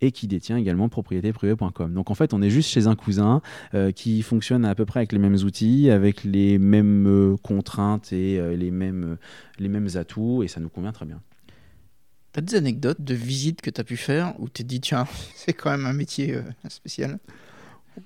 [0.00, 1.92] et qui détient également propriétéprivée.com.
[1.92, 3.40] Donc en fait, on est juste chez un cousin
[3.74, 8.12] euh, qui fonctionne à peu près avec les mêmes outils, avec les mêmes euh, contraintes
[8.12, 9.16] et euh, les, mêmes,
[9.58, 11.20] les mêmes atouts, et ça nous convient très bien.
[12.36, 14.82] Tu as des anecdotes de visites que tu as pu faire où tu te dit,
[14.82, 17.18] tiens, c'est quand même un métier spécial?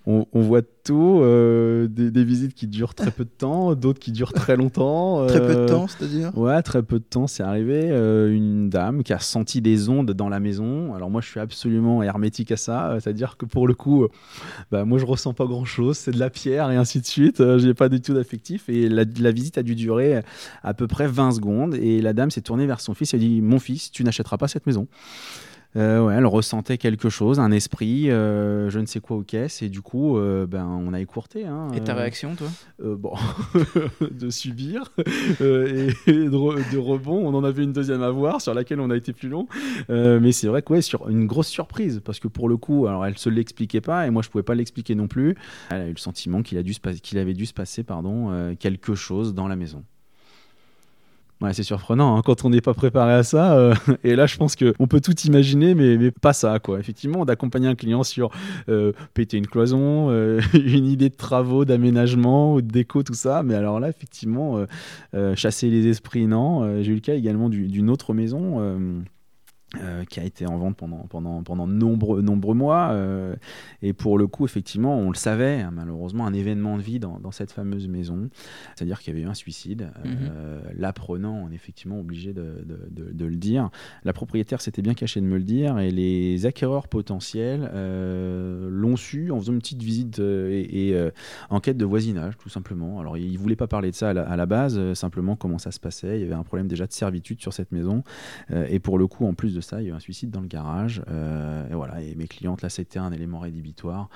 [0.07, 4.33] On, voit tout, euh, des, visites qui durent très peu de temps, d'autres qui durent
[4.33, 5.27] très longtemps.
[5.29, 6.37] très peu de euh, temps, c'est-à-dire?
[6.37, 7.27] Ouais, très peu de temps.
[7.27, 10.95] C'est arrivé euh, une dame qui a senti des ondes dans la maison.
[10.95, 14.07] Alors moi, je suis absolument hermétique à ça, c'est-à-dire que pour le coup,
[14.71, 15.97] bah, moi, je ressens pas grand-chose.
[15.97, 17.43] C'est de la pierre et ainsi de suite.
[17.59, 18.69] J'ai pas du tout d'affectif.
[18.69, 20.23] Et la, la, visite a dû durer
[20.63, 21.75] à peu près 20 secondes.
[21.75, 24.39] Et la dame s'est tournée vers son fils et a dit Mon fils, tu n'achèteras
[24.39, 24.87] pas cette maison.
[25.77, 29.63] Euh, ouais, elle ressentait quelque chose, un esprit, euh, je ne sais quoi aux caisses,
[29.63, 31.47] et du coup, euh, ben, on a écourté.
[31.47, 32.49] Hein, et ta réaction, toi?
[32.83, 33.15] Bon,
[34.11, 35.03] de subir et,
[36.07, 37.25] de, rebond.
[37.25, 39.47] On en avait une deuxième à voir sur laquelle on a été plus long.
[39.89, 43.07] mais c'est vrai que ouais, sur une grosse surprise, parce que pour le coup, alors
[43.07, 45.37] elle se l'expliquait pas, et moi je pouvais pas l'expliquer non plus.
[45.71, 48.95] Elle a eu le sentiment qu'il, a dû qu'il avait dû se passer pardon, quelque
[48.95, 49.85] chose dans la maison.
[51.41, 53.55] Ouais, c'est surprenant hein, quand on n'est pas préparé à ça.
[53.57, 53.75] euh,
[54.05, 56.59] et là, je pense qu'on peut tout imaginer, mais, pas ça.
[56.59, 56.79] Quoi.
[56.79, 58.31] Effectivement, d'accompagner un client sur
[58.69, 63.43] euh, péter une cloison, euh, une idée de travaux, d'aménagement, ou de déco, tout ça.
[63.43, 64.65] Mais alors là, effectivement,
[65.35, 66.83] chasser les esprits, non.
[66.83, 68.61] J'ai eu le cas également du- d'une autre maison.
[69.81, 72.91] Euh, qui a été en vente pendant, pendant, pendant de nombreux, nombreux mois.
[72.91, 73.37] euh,
[73.83, 77.21] et pour le coup, effectivement, on le savait, hein, malheureusement, un événement de vie dans,
[77.21, 78.31] dans cette fameuse maison.
[78.75, 79.91] C'est-à-dire qu'il y avait eu un suicide.
[80.07, 83.71] Euh, L'apprenant, on est effectivement obligé de, de- de- de le dire.
[84.05, 85.79] La propriétaire s'était bien cachée de me le dire.
[85.79, 87.71] Et les acquéreurs potentiels
[88.71, 91.11] l'ont su en faisant une petite visite et, et,
[91.49, 93.01] enquête de voisinage, tout simplement.
[93.01, 95.59] Alors, ils ne voulaient pas parler de ça à la, à la base, simplement comment
[95.59, 96.19] ça se passait.
[96.19, 98.03] Il y avait un problème déjà de servitude sur cette maison.
[98.69, 100.41] Et pour le coup, en plus de ça, il y a eu un suicide dans
[100.41, 101.03] le garage.
[101.09, 104.09] Euh, et voilà, et mes clientes, là, c'était un élément rédhibitoire.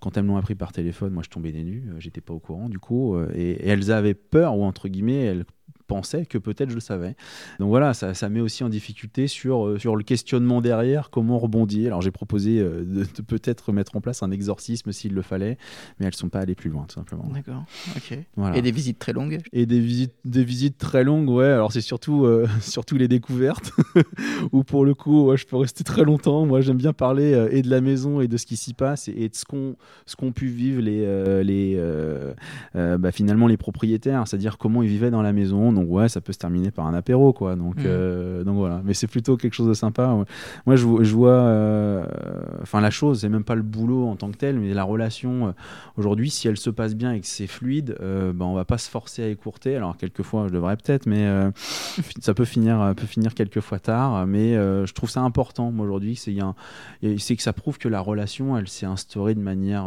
[0.00, 1.84] Quand elles me l'ont appris par téléphone, moi, je tombais des nues.
[1.88, 3.14] Euh, J'étais pas au courant, du coup.
[3.16, 5.44] euh, et, et elles avaient peur, ou entre guillemets, elles
[5.88, 7.16] pensaient que peut-être je le savais.
[7.58, 11.38] Donc voilà, ça, ça met aussi en difficulté sur, euh, sur le questionnement derrière, comment
[11.38, 11.88] rebondir.
[11.88, 15.58] Alors j'ai proposé euh, de, de peut-être mettre en place un exorcisme s'il le fallait,
[15.98, 17.28] mais elles sont pas allées plus loin, tout simplement.
[17.32, 17.64] D'accord.
[17.96, 18.18] Ok.
[18.36, 18.56] Voilà.
[18.56, 19.40] Et des visites très longues?
[19.52, 21.46] Et des visites, des visites très longues, ouais.
[21.46, 23.72] Alors c'est surtout, euh, surtout les découvertes,
[24.52, 26.46] où pour le coup, ouais, je peux rester très longtemps.
[26.46, 29.08] Moi, j'aime bien parler euh, et de la maison et de ce qui s'y passe
[29.08, 31.78] et, et de ce qu'ont ce qu'ont pu vivre les, euh, les
[32.74, 35.72] bah, finalement les propriétaires, c'est-à-dire comment ils vivaient dans la maison.
[35.78, 37.54] Donc ouais, ça peut se terminer par un apéro, quoi.
[37.56, 37.82] Donc, Mhm.
[37.86, 38.80] euh, donc voilà.
[38.84, 40.08] Mais c'est plutôt quelque chose de sympa.
[40.14, 40.24] ouais.
[40.66, 42.04] Moi, je, vois- je vois, euh,
[42.62, 45.48] enfin la chose, c'est même pas le boulot en tant que tel, mais la relation.
[45.48, 45.52] euh,
[45.96, 48.88] Aujourd'hui, si elle se passe bien et que c'est fluide, ben, on va pas se
[48.90, 49.76] forcer à écourter.
[49.76, 51.26] Alors, quelquefois, je devrais peut-être, mais
[52.20, 54.26] ça peut finir, peut finir quelquefois tard.
[54.26, 56.16] Mais je trouve ça important, moi, aujourd'hui.
[56.16, 56.34] C'est
[57.36, 59.86] que ça prouve que la relation, elle s'est instaurée de manière,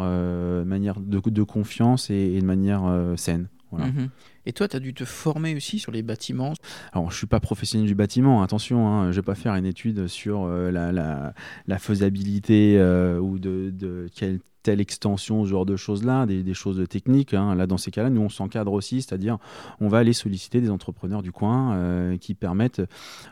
[0.65, 2.82] manière de, de confiance et, et de manière
[3.15, 3.47] saine.
[3.71, 3.88] Voilà.
[3.88, 4.10] Mhm.
[4.45, 6.54] Et toi, tu as dû te former aussi sur les bâtiments.
[6.93, 10.08] Alors, je suis pas professionnel du bâtiment, attention, hein, je vais pas faire une étude
[10.08, 16.26] sur euh, la, faisabilité euh, ou de, de quelle telle extension, ce genre de choses-là,
[16.26, 17.34] des, choses techniques.
[17.34, 17.56] hein.
[17.56, 19.38] Là, dans ces cas-là, nous, on s'encadre aussi, c'est-à-dire
[19.80, 22.82] on va aller solliciter des entrepreneurs du coin euh, qui permettent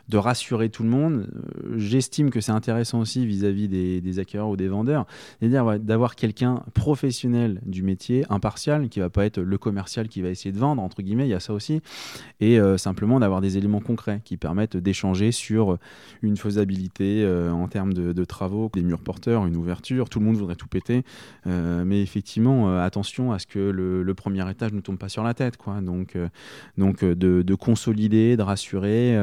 [0.08, 1.28] de rassurer tout le monde.
[1.64, 5.06] Euh, J'estime que c'est intéressant aussi vis-à-vis des, des acquéreurs ou des vendeurs,
[5.38, 10.28] c'est-à-dire d'avoir quelqu'un professionnel du métier, impartial, qui va pas être le commercial qui va
[10.28, 11.80] essayer de vendre, entre guillemets, il y a ça aussi,
[12.40, 15.78] et euh, simplement d'avoir des éléments concrets qui permettent d'échanger sur
[16.22, 20.36] une faisabilité en termes de, de travaux, des murs porteurs, une ouverture, tout le monde
[20.36, 21.04] voudrait tout péter,
[21.46, 25.22] Euh, mais effectivement, euh, attention à ce que le, premier étage ne tombe pas sur
[25.22, 25.80] la tête, quoi.
[25.80, 26.28] Donc, euh,
[26.76, 29.14] de, de consolider, de rassurer,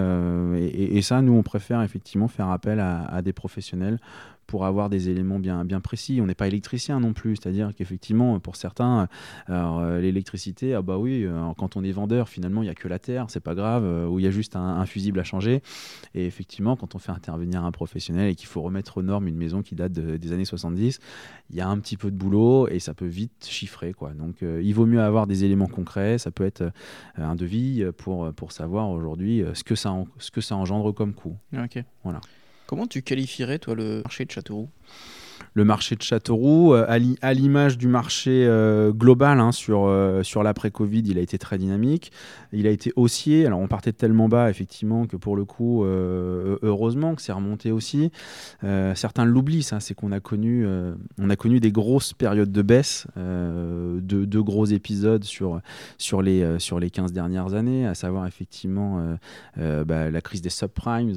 [0.57, 3.99] et, ça, nous, on préfère effectivement faire appel à des professionnels
[4.47, 6.19] pour avoir des éléments bien, bien précis.
[6.21, 9.07] On n'est pas électricien non plus, c'est-à-dire qu'effectivement, pour certains,
[9.47, 12.75] alors, euh, l'électricité, ah bah oui, euh, quand on est vendeur, finalement, il n'y a
[12.75, 15.19] que la terre, c'est pas grave, euh, ou il y a juste un, un fusible
[15.19, 15.61] à changer.
[16.15, 19.35] Et effectivement, quand on fait intervenir un professionnel et qu'il faut remettre aux normes une
[19.37, 20.99] maison qui date de- des années 70,
[21.49, 23.93] il y a un petit peu de boulot et ça peut vite chiffrer.
[23.93, 24.13] Quoi.
[24.13, 26.69] Donc, euh, il vaut mieux avoir des éléments concrets, ça peut être euh,
[27.17, 30.93] un devis pour, pour savoir aujourd'hui euh, ce, que ça en- ce que ça engendre
[30.93, 31.35] comme coût.
[31.53, 31.83] Ok.
[32.03, 32.21] Voilà.
[32.67, 34.69] Comment tu qualifierais, toi, le marché de Châteauroux?
[35.57, 39.85] Le marché de Châteauroux, euh, à l'i- à l'image du marché euh, global hein, sur,
[39.87, 42.11] euh, sur l'après-Covid, il a été très dynamique.
[42.53, 43.47] Il a été haussier.
[43.47, 47.71] Alors, on partait de tellement bas, effectivement, que pour le coup, heureusement que c'est remonté
[47.73, 48.09] aussi.
[48.95, 50.65] Certains l'oublient, ça, c'est qu'on a, connu,
[51.19, 55.59] on a connu des grosses périodes de baisse, de, de gros épisodes sur,
[55.97, 59.17] sur, les, sur les 15 dernières années, à savoir, effectivement,
[59.57, 61.11] bah, la crise des subprimes,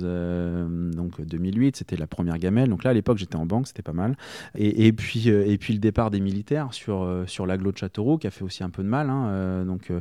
[0.91, 2.71] donc 2008, c'était la première gamelle.
[2.71, 4.17] Donc là, à l'époque, j'étais en banque, c'était pas mal.
[4.57, 8.19] Et, puis, euh, et puis le départ des militaires sur, euh, sur l'agglo de Châteauroux,
[8.19, 9.11] qui a fait aussi un peu de mal.
[9.11, 9.93] hein, euh, donc,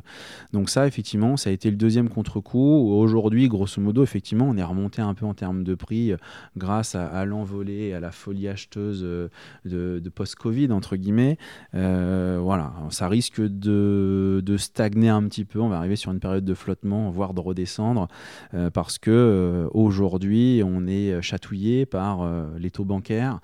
[0.54, 2.92] donc ça, effectivement, ça a été le deuxième contre-coup.
[2.92, 6.14] Aujourd'hui, grosso modo, effectivement, on est remonté un peu en termes de prix
[6.58, 9.02] grâce à, à l'envolée, à la folie acheteuse
[9.66, 11.38] de, post-Covid, entre guillemets.
[11.74, 15.60] Voilà, ça risque de, de stagner un petit peu.
[15.60, 18.08] On va arriver sur une période de flottement, voire de redescendre,
[18.74, 23.40] parce que aujourd'hui, on est chatouillé par les taux bancaires,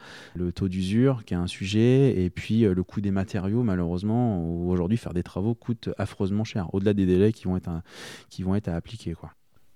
[0.67, 5.13] d'usure qui est un sujet, et puis euh, le coût des matériaux, malheureusement, aujourd'hui faire
[5.13, 7.81] des travaux coûte affreusement cher, au-delà des délais qui vont être, à,
[8.29, 9.13] qui vont être à appliquer.
[9.13, 9.31] Quoi.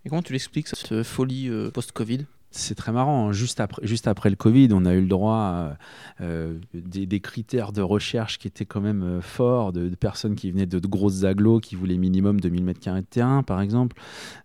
[0.05, 2.25] Et comment tu l'expliques, cette folie euh, post-Covid?
[2.51, 3.27] C'est très marrant.
[3.27, 3.31] hein.
[3.31, 5.77] Juste après, juste après le Covid, on a eu le droit à
[6.21, 10.33] euh, des, des critères de recherche qui étaient quand même euh, forts, de, de personnes
[10.33, 13.95] qui venaient de, de grosses agglos, qui voulaient minimum 2000 m2 de terrain, par exemple,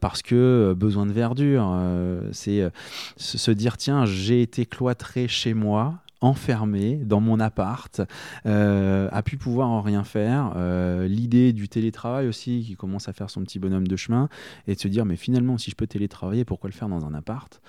[0.01, 1.73] parce que euh, besoin de verdure.
[1.73, 2.69] euh, c'est euh,
[3.17, 8.01] se dire, tiens, j'ai été cloîtré chez moi enfermé dans mon appart,
[8.45, 10.55] à pu pouvoir en rien faire.
[11.07, 14.29] L'idée du télétravail aussi qui commence à faire son petit bonhomme de chemin
[14.67, 17.15] et de se dire mais finalement si je peux télétravailler, pourquoi le faire dans un
[17.15, 17.61] appart?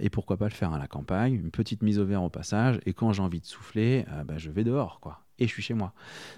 [0.00, 1.34] Et pourquoi pas le faire à la campagne?
[1.34, 4.50] Une petite mise au vert au passage et quand j'ai envie de souffler, bah, je
[4.50, 5.92] vais dehors quoi et je suis chez moi.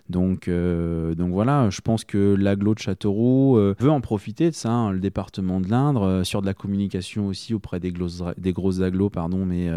[0.09, 4.55] Donc, euh, donc voilà, je pense que l'aglo de Châteauroux euh, veut en profiter de
[4.55, 8.23] ça, hein, le département de l'Indre, euh, sur de la communication aussi auprès des, grosses,
[8.37, 9.71] des grosses agglos, pardon, mais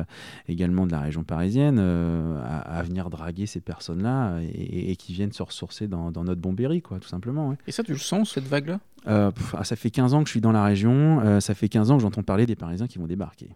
[0.47, 5.87] également de la région parisienne, à, venir draguer ces personnes-là et, qui viennent se ressourcer
[5.87, 7.55] dans, notre Bombéry, quoi, tout simplement.
[7.67, 8.79] Et ça, tu le sens, cette vague-là?
[9.05, 9.31] Ah,
[9.63, 12.01] Ça fait 15 ans que je suis dans la région, ça fait 15 ans que
[12.01, 13.49] j'entends parler des Parisiens qui vont débarquer.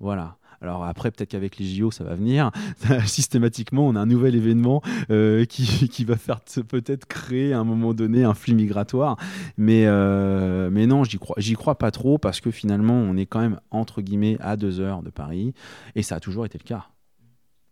[0.00, 0.36] Voilà.
[0.60, 2.50] Alors après, peut-être qu'avec les JO, ça va venir.
[3.06, 7.94] Systématiquement, on a un nouvel événement euh, qui, va faire peut-être créer à un moment
[7.94, 9.16] donné un flux migratoire.
[9.56, 13.40] Mais, euh, mais non, j'y crois, crois pas trop parce que finalement, on est quand
[13.40, 15.54] même entre guillemets à deux heures de Paris
[15.94, 16.86] et ça a toujours été le cas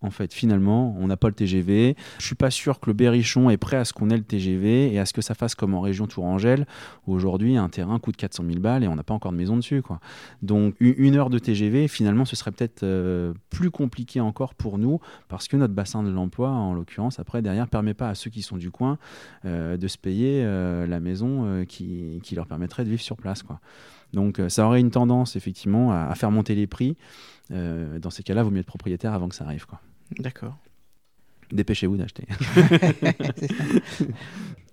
[0.02, 0.32] en fait.
[0.32, 1.96] Finalement, on n'a pas le TGV.
[2.18, 4.92] Je suis pas sûr que le Berrichon est prêt à ce qu'on ait le TGV
[4.92, 6.66] et à ce que ça fasse comme en région Tourangelle,
[7.06, 9.56] où aujourd'hui un terrain coûte 400 000 balles et on n'a pas encore de maison
[9.56, 9.82] dessus.
[10.42, 15.00] Donc une heure de TGV, finalement, ce serait peut-être euh, plus compliqué encore pour nous
[15.28, 18.42] parce que notre bassin de l'emploi, en l'occurrence, après, derrière, permet pas à ceux qui
[18.42, 18.98] sont du coin
[19.44, 23.42] euh, de se payer euh, la maison qui, leur permettrait de vivre sur place.
[24.12, 26.97] Donc ça aurait une tendance, effectivement, à, à faire monter les prix.
[27.51, 29.66] dans ces cas-là, il vaut mieux être propriétaire avant que ça arrive.
[30.19, 30.57] D'accord.
[31.53, 32.27] Dépêchez-vous d'acheter.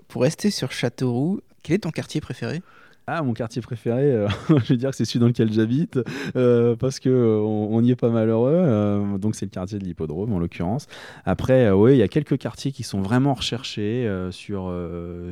[0.07, 2.61] Pour rester sur Châteauroux, quel est ton quartier préféré?
[3.05, 5.99] Ah, mon quartier préféré, euh, je veux dire que c'est celui dans lequel j'habite,
[6.37, 9.17] euh, parce que euh, on, est pas malheureux.
[9.19, 10.87] donc c'est le quartier de l'hippodrome en l'occurrence.
[11.25, 14.73] Après, oui, il y a quelques quartiers qui sont vraiment recherchés sur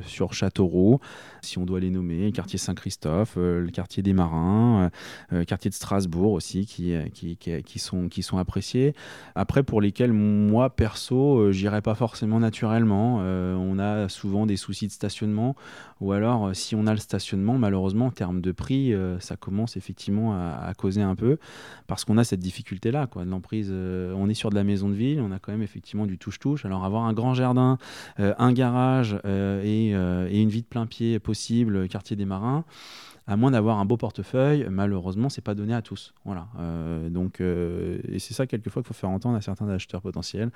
[0.05, 0.99] sur Châteauroux,
[1.41, 4.91] si on doit les nommer, le quartier Saint-Christophe, le quartier des Marins,
[5.29, 8.93] le quartier de Strasbourg aussi, qui, qui, qui, sont qui sont appréciés.
[9.35, 13.19] Après, pour lesquels moi perso, j'irai pas forcément naturellement.
[13.19, 15.55] on a souvent des soucis de stationnement,
[16.01, 19.77] ou alors si on a le stationnement malheureusement, en termes de prix, euh, ça commence
[19.77, 21.37] effectivement à, causer un peu
[21.87, 23.07] parce qu'on a cette difficulté-là.
[23.25, 26.05] L'emprise, euh, on est sur de la maison de ville, on a quand même effectivement
[26.05, 26.65] du touche-touche.
[26.65, 27.77] Alors avoir un grand jardin,
[28.19, 32.65] euh, un garage et, une vie de plein pied possible, quartier des Marins
[33.27, 36.13] à moins d'avoir un beau portefeuille, malheureusement, c'est pas donné à tous.
[36.25, 36.47] Voilà.
[37.09, 40.49] donc, et c'est ça quelquefois qu'il faut faire entendre à certains acheteurs potentiels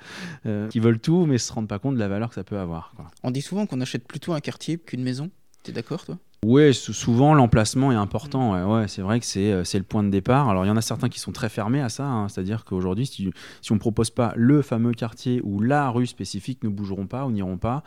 [0.70, 2.92] qui veulent tout, mais se rendent pas compte de la valeur que ça peut avoir.
[3.22, 5.30] On dit souvent qu'on achète plutôt un quartier qu'une maison.
[5.62, 6.18] Tu es d'accord, toi?
[6.46, 8.72] Oui, souvent l'emplacement est important.
[8.72, 10.48] Ouais, c'est vrai que euh, c'est le point de départ.
[10.48, 12.28] Alors il y en a certains qui sont très fermés à ça, hein.
[12.28, 16.62] c'est-à-dire qu'aujourd'hui, si, si, on ne propose pas le fameux quartier ou la rue spécifique,
[16.62, 17.82] ne bougeront pas ou n'iront pas.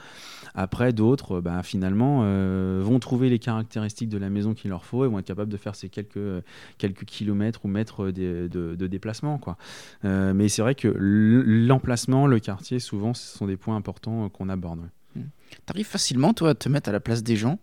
[0.55, 5.05] Après, d'autres, bah, finalement, euh, vont trouver les caractéristiques de la maison qu'il leur faut
[5.05, 6.43] et vont être capables de faire ces quelques,
[6.77, 9.37] quelques kilomètres ou mètres de, de, déplacement.
[9.37, 9.55] Quoi.
[10.03, 14.49] Euh, mais c'est vrai que l'emplacement, le quartier, souvent, ce sont des points importants qu'on
[14.49, 14.81] aborde.
[15.15, 15.21] Tu
[15.69, 17.57] arrives facilement, toi, à te mettre à la place des gens?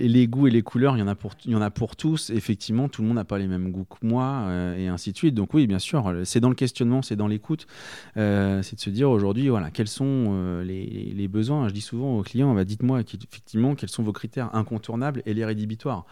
[0.00, 1.70] Et les goûts et les couleurs, il y en a pour, il y en a
[1.70, 2.30] pour tous.
[2.30, 5.16] Effectivement, tout le monde n'a pas les mêmes goûts que moi, euh, et ainsi de
[5.16, 5.34] suite.
[5.34, 7.66] Donc oui, bien sûr, c'est dans le questionnement, c'est dans l'écoute.
[8.16, 11.68] Euh, c'est de se dire aujourd'hui, voilà, quels sont euh, les, les, besoins.
[11.68, 15.44] Je dis souvent aux clients, bah, dites-moi effectivement quels sont vos critères incontournables et les
[15.44, 16.06] rédhibitoires.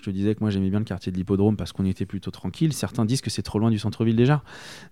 [0.00, 2.72] Je disais que moi j'aimais bien le quartier de l'hippodrome parce qu'on était plutôt tranquille.
[2.72, 4.42] Certains disent que c'est trop loin du centre-ville déjà.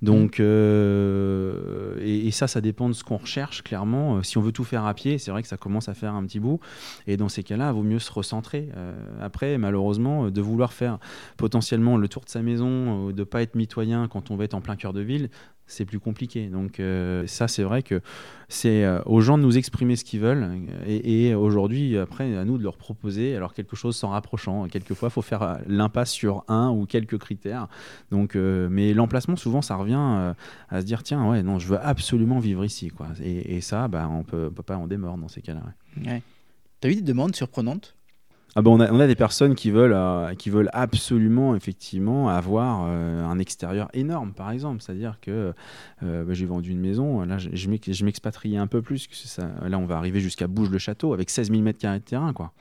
[0.03, 4.23] Donc, et, et, ça, ça dépend de ce qu'on recherche, clairement.
[4.23, 6.25] Si on veut tout faire à pied, c'est vrai que ça commence à faire un
[6.25, 6.61] petit bout.
[7.07, 10.73] Et dans ces cas-là, il vaut mieux se ressentir euh, après, malheureusement, euh, de vouloir
[10.73, 10.99] faire
[11.37, 14.55] potentiellement le tour de sa maison, ou de pas être mitoyen quand on va être
[14.55, 15.31] en plein cœur de ville,
[15.67, 16.49] c'est plus compliqué.
[16.49, 18.01] Donc euh, ça, c'est vrai que
[18.49, 20.67] c'est aux gens de nous exprimer ce qu'ils veulent.
[20.87, 24.67] Et, aujourd'hui, après, à nous de leur proposer alors quelque chose s'en rapprochant.
[24.67, 27.69] Quelquefois, il faut faire l'impasse sur un ou quelques critères.
[28.11, 30.35] Donc, mais l'emplacement, souvent, ça revient
[30.69, 32.89] à se dire tiens, ouais, non, je veux absolument vivre ici.
[32.89, 33.07] Quoi.
[33.23, 35.63] Et, ça, bah, on peut, peut pas en démordre dans ces cas-là.
[36.05, 36.23] Ouais.
[36.81, 37.95] Tu as eu des demandes surprenantes?
[38.57, 43.25] Ah ben on, a, des personnes qui veulent, euh, qui veulent absolument effectivement avoir euh,
[43.25, 44.83] un extérieur énorme, par exemple.
[44.83, 45.53] C'est-à-dire que
[46.03, 49.39] euh, bah, j'ai vendu une maison, là je, je un peu plus.
[49.39, 52.33] Là on va arriver jusqu'à Bouge-le-Château avec 16 000 m2 de terrain.
[52.33, 52.53] Quoi.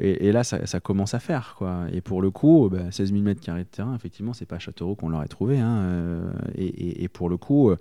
[0.00, 1.54] Et, là ça, commence à faire.
[1.58, 1.86] Quoi.
[1.92, 4.94] Et pour le coup, bah, 16 000 m2 de terrain, effectivement, c'est pas à Châteauroux
[4.94, 5.58] qu'on l'aurait trouvé.
[5.58, 7.74] Hein, et, et, pour le coup,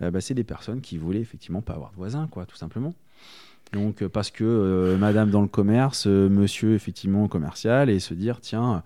[0.00, 2.94] bah, c'est des personnes qui voulaient effectivement pas avoir de voisins, quoi, tout simplement.
[3.72, 8.14] Donc, euh, parce que euh, madame dans le commerce, euh, monsieur effectivement commercial, et se
[8.14, 8.82] dire, tiens,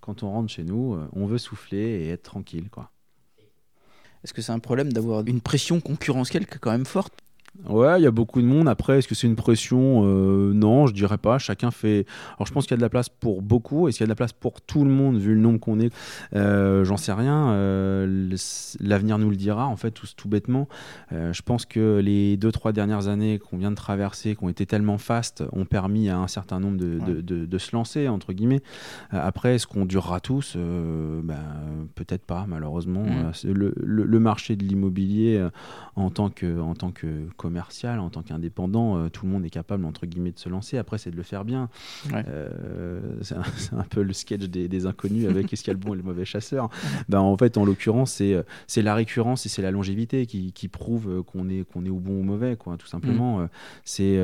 [0.00, 2.68] quand on rentre chez nous, on veut souffler et être tranquille.
[2.70, 2.90] quoi.
[4.22, 7.14] Est-ce que c'est un problème d'avoir une pression concurrentielle quand même forte?
[7.68, 8.68] Ouais, il y a beaucoup de monde.
[8.68, 10.02] Après, est-ce que c'est une pression?
[10.04, 11.38] Euh, Non, je dirais pas.
[11.38, 12.06] Chacun fait.
[12.36, 13.88] Alors, je pense qu'il y a de la place pour beaucoup.
[13.88, 15.80] Est-ce qu'il y a de la place pour tout le monde, vu le nombre qu'on
[15.80, 15.92] est?
[16.34, 17.50] Euh, J'en sais rien.
[17.50, 18.36] Euh,
[18.80, 20.68] l'avenir nous le dira, en fait, tout, tout bêtement.
[21.10, 24.66] je pense que les deux, trois dernières années qu'on vient de traverser, qui ont été
[24.66, 28.60] tellement fastes, ont permis à un certain nombre de, de, se lancer, entre guillemets.
[29.10, 30.56] après, est-ce qu'on durera tous?
[30.56, 31.36] Ben,
[31.94, 33.04] Peut-être pas, malheureusement.
[33.04, 33.32] Mm.
[33.52, 35.44] Le, le, marché de l'immobilier,
[35.94, 39.50] en tant que, en tant que commercial, en tant qu'indépendant, euh, tout le monde est
[39.50, 40.78] capable, entre guillemets, de se lancer.
[40.78, 41.68] Après, c'est de le faire bien.
[42.12, 43.36] Euh, c'est
[43.72, 46.02] un, peu le sketch des, inconnus avec est-ce qu'il y a le bon et le
[46.02, 46.68] mauvais chasseur.
[47.08, 50.52] ben, en fait, en l'occurrence, c'est, euh, c'est la récurrence et c'est la longévité qui,
[50.52, 53.38] qui prouve qu'on est, qu'on est au bon ou au mauvais, quoi, tout simplement.
[53.38, 53.48] Mm.
[53.84, 54.20] C'est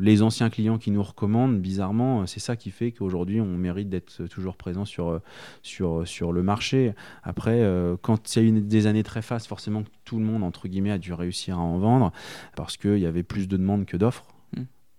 [0.00, 4.26] les anciens clients qui nous recommandent, bizarrement, c'est ça qui fait qu'aujourd'hui, on mérite d'être
[4.26, 5.20] toujours présent sur,
[5.62, 6.94] sur, sur le marché.
[7.22, 7.64] Après,
[8.02, 10.90] quand il y a eu des années très fastes, forcément, tout le monde, entre guillemets,
[10.90, 11.91] a dû réussir à en vendre
[12.56, 14.24] parce qu'il y avait plus de demandes que d'offres.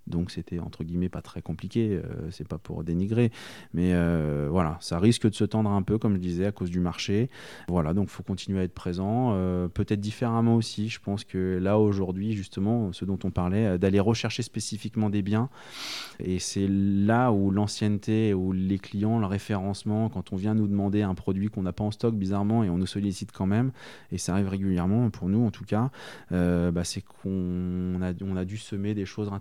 [0.08, 3.32] Donc c'était entre guillemets pas très compliqué, euh, c'est pas pour dénigrer,
[3.74, 6.70] mais euh, voilà, ça risque de se tendre un peu comme je disais à cause
[6.70, 7.30] du marché.
[7.70, 10.90] Voilà, donc faut continuer à être présent, euh, peut-être différemment aussi.
[10.90, 15.50] Je pense que là aujourd'hui justement, ce dont on parlait, d'aller rechercher spécifiquement des biens,
[16.20, 21.02] et c'est là où l'ancienneté, où les clients, le référencement, quand on vient nous demander
[21.02, 23.72] un produit qu'on n'a pas en stock bizarrement et on nous sollicite quand même,
[24.12, 25.92] et ça arrive régulièrement pour nous en tout cas,
[26.30, 29.32] bah, c'est qu'on a, a dû semer des choses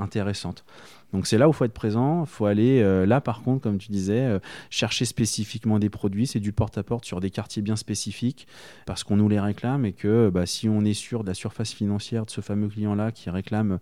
[0.00, 0.64] intéressante.
[1.12, 3.62] Donc c'est là où il faut être présent, il faut aller euh, là par contre,
[3.62, 4.38] comme tu disais, euh,
[4.70, 8.46] chercher spécifiquement des produits, c'est du porte-à-porte sur des quartiers bien spécifiques,
[8.86, 11.72] parce qu'on nous les réclame et que bah, si on est sûr de la surface
[11.72, 13.78] financière de ce fameux client-là qui réclame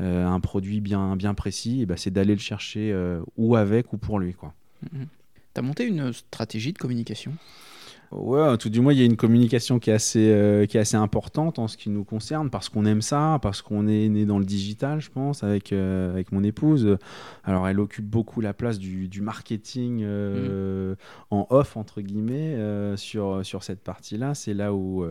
[0.00, 2.94] euh, un produit bien, bien précis, bah, c'est d'aller le chercher
[3.36, 4.32] ou avec ou pour lui.
[4.32, 5.06] Mm-hmm.
[5.54, 7.32] Tu as monté une stratégie de communication?
[8.12, 10.80] Ouais, tout du moins, il y a une communication qui est assez, euh, qui est
[10.80, 14.26] assez importante en ce qui nous concerne, parce qu'on aime ça, parce qu'on est né
[14.26, 16.98] dans le digital, je pense, avec, euh, avec mon épouse.
[17.44, 20.96] Alors, elle occupe beaucoup la place du, du marketing euh, mm.
[21.30, 22.56] en off, entre guillemets,
[22.96, 24.34] sur, sur cette partie-là.
[24.34, 25.04] C'est là où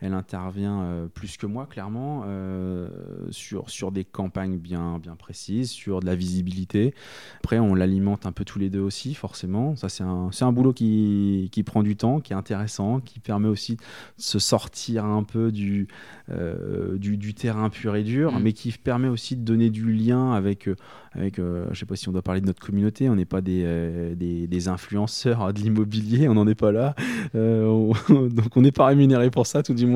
[0.00, 2.88] elle intervient euh, plus que moi, clairement, euh,
[3.30, 6.94] sur, sur des campagnes bien, bien précises, sur de la visibilité.
[7.38, 9.76] Après, on l'alimente un peu tous les deux aussi, forcément.
[9.76, 13.48] Ça, c'est un, un, boulot qui, qui, prend du temps, qui est intéressant, qui permet
[13.48, 13.82] aussi de
[14.16, 15.88] se sortir un peu du,
[16.30, 18.42] euh, du, du, terrain pur et dur, mmh.
[18.42, 20.68] mais qui permet aussi de donner du lien avec,
[21.12, 23.40] avec je ne sais pas si on doit parler de notre communauté, on n'est pas
[23.40, 26.94] des, des, des, influenceurs de l'immobilier, on n'en est pas là.
[27.34, 29.89] donc on n'est pas rémunéré pour ça, tout du moins.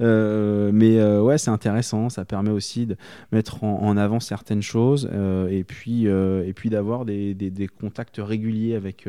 [0.00, 2.08] Euh, mais euh, ouais, c'est intéressant.
[2.08, 2.96] Ça permet aussi de
[3.32, 9.08] mettre en, avant certaines choses euh, et puis, et puis d'avoir des, contacts réguliers avec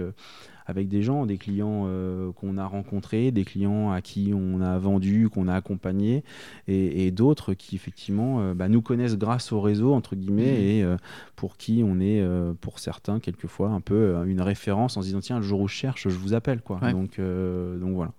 [0.65, 1.87] avec des gens, des clients
[2.35, 6.23] qu'on a rencontrés, des clients à qui on a vendu, qu'on a accompagné,
[6.67, 10.91] et, d'autres qui effectivement bah, nous connaissent grâce au réseau, entre guillemets, mmh.
[10.91, 10.95] et
[11.35, 12.23] pour qui on est,
[12.61, 15.75] pour certains, quelquefois, un peu une référence en se disant, tiens, le jour où je
[15.75, 16.61] cherche, je vous appelle.
[16.61, 16.79] Quoi.
[16.91, 18.13] Donc, donc voilà.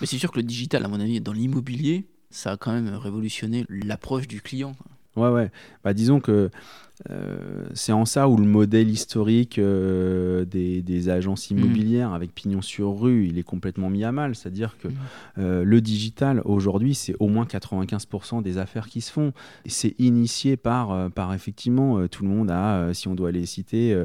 [0.00, 2.88] Mais c'est sûr que le digital, à mon avis, dans l'immobilier, ça a quand même
[2.94, 4.74] révolutionné l'approche du client.
[5.16, 5.50] Ouais, ouais.
[5.84, 6.50] Bah, disons que
[7.08, 11.58] euh, c'est en ça où le modèle historique euh, des, agences mm.
[11.58, 14.34] immobilières avec pignon sur rue, il est complètement mis à mal.
[14.34, 14.92] C'est-à-dire que mm.
[15.38, 19.32] euh, le digital, aujourd'hui, c'est au moins 95% des affaires qui se font.
[19.66, 23.96] C'est initié par, par effectivement, tout le monde a, si on doit les citer,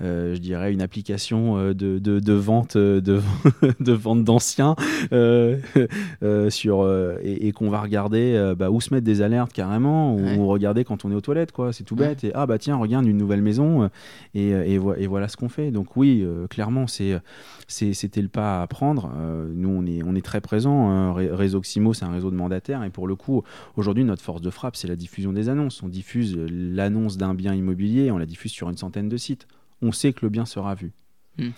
[0.00, 3.00] je dirais une application de, de, vente de,
[3.80, 4.74] de vente d'anciens
[6.50, 11.04] sur et, qu'on va regarder bah, où se mettre des alertes carrément, ou regarder quand
[11.04, 11.72] on est aux toilettes, quoi.
[11.72, 12.24] C'est tout bête.
[12.24, 13.88] Et, ah bah tiens, regarde une nouvelle maison, euh,
[14.36, 15.70] euh, et, voilà ce qu'on fait.
[15.70, 19.10] Donc oui, euh, clairement, c'était le pas à prendre.
[19.54, 20.90] nous, on est, on est très présent.
[20.90, 21.12] Hein.
[21.12, 23.42] Réseau Ximo, c'est un réseau de mandataires, et pour le coup,
[23.76, 25.82] aujourd'hui, notre force de frappe, c'est la diffusion des annonces.
[25.82, 29.46] On diffuse l'annonce d'un bien immobilier, on la diffuse sur une centaine de sites.
[29.80, 30.92] On sait que le bien sera vu.
[31.38, 31.50] Hmm.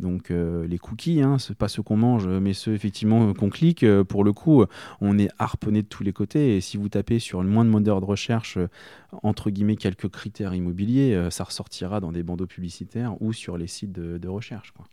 [0.00, 3.84] Donc euh, les cookies, hein, pas ceux qu'on mange, mais ceux effectivement qu'on clique.
[3.84, 4.64] Euh, pour le coup,
[5.00, 6.56] on est harponné de tous les côtés.
[6.56, 8.68] Et si vous tapez sur le moins de moteur de recherche, euh,
[9.22, 13.92] entre guillemets, quelques critères immobiliers, ça ressortira dans des bandeaux publicitaires ou sur les sites
[13.92, 14.72] de, recherche.
[14.72, 14.86] Quoi.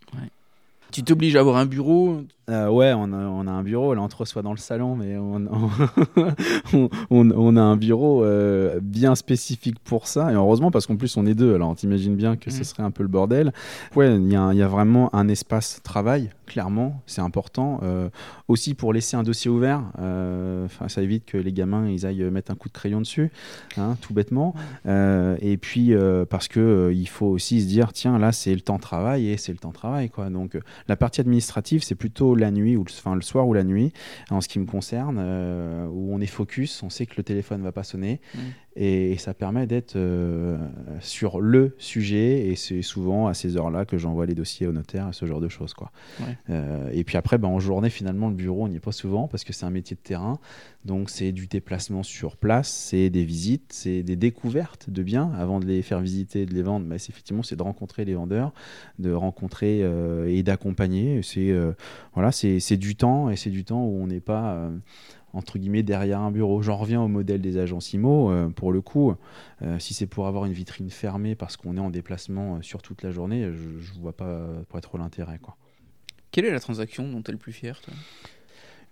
[0.92, 3.94] Tu t'obliges à avoir un bureau euh, Ouais, on a, on a, un bureau.
[3.94, 5.46] Là, on te reçoit dans le salon, mais on,
[7.10, 10.32] on, on a un bureau euh, bien spécifique pour ça.
[10.32, 11.54] Et heureusement, parce qu'en plus, on est deux.
[11.54, 12.64] Alors, on t'imagine bien que ce mm.
[12.64, 13.52] serait un peu le bordel.
[13.94, 17.80] Ouais, il y, y, a vraiment un espace travail clairement, c'est important.
[18.48, 19.84] aussi pour laisser un dossier ouvert,
[20.88, 23.30] ça évite que les gamins ils aillent mettre un coup de crayon dessus,
[23.76, 24.54] hein, tout bêtement.
[24.84, 25.94] et puis
[26.28, 29.36] parce que il faut aussi se dire, tiens, là c'est le temps de travail et
[29.36, 30.10] c'est le temps de travail.
[30.10, 30.28] Quoi.
[30.28, 30.58] Donc
[30.88, 33.92] la partie administrative, c'est plutôt la nuit, ou le, enfin, le soir ou la nuit,
[34.30, 35.18] en ce qui me concerne,
[35.90, 38.20] où on est focus, on sait que le téléphone ne va pas sonner.
[38.34, 38.38] Mmh.
[38.76, 40.56] Et, ça permet d'être euh,
[41.00, 42.48] sur le sujet.
[42.48, 45.48] Et c'est souvent à ces heures-là que j'envoie les dossiers au notaire, ce genre de
[45.48, 45.74] choses.
[45.74, 45.90] Quoi.
[46.48, 49.28] Euh, et puis après, ben, en journée, finalement, le bureau, on n'y est pas souvent
[49.28, 50.38] parce que c'est un métier de terrain.
[50.86, 55.60] Donc c'est du déplacement sur place, c'est des visites, c'est des découvertes de biens avant
[55.60, 56.86] de les faire visiter, de les vendre.
[56.86, 58.52] Mais c'est effectivement, c'est de rencontrer les vendeurs,
[58.98, 61.20] de rencontrer euh, et d'accompagner.
[61.22, 61.52] C'est
[62.14, 64.70] voilà, c'est du temps et c'est du temps où on n'est pas
[65.32, 66.62] entre guillemets derrière un bureau.
[66.62, 68.30] J'en reviens au modèle des agences IMO.
[68.30, 69.14] Euh, pour le coup,
[69.62, 72.82] euh, si c'est pour avoir une vitrine fermée parce qu'on est en déplacement euh, sur
[72.82, 75.38] toute la journée, je ne vois pas pour être l'intérêt.
[76.30, 77.80] Quelle est la transaction dont tu es le plus fier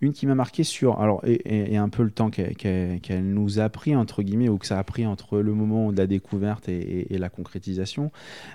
[0.01, 3.95] une qui m'a marqué sur, alors, et, un peu le temps qu'elle nous a pris,
[3.95, 7.29] entre guillemets, ou que ça a pris entre le moment de la découverte et, la
[7.29, 8.11] concrétisation.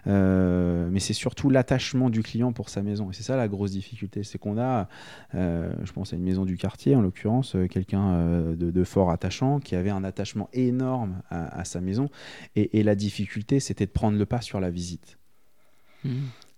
[0.07, 3.11] Euh, mais c'est surtout l'attachement du client pour sa maison.
[3.11, 4.22] Et c'est ça la grosse difficulté.
[4.22, 4.88] C'est qu'on a,
[5.34, 9.61] euh, je pense à une maison du quartier, en l'occurrence, euh, quelqu'un de, fort attachant
[9.61, 12.09] qui avait un attachement énorme à, sa maison.
[12.57, 15.18] Et, la difficulté, c'était de prendre le pas sur la visite.
[16.05, 16.11] Mmh.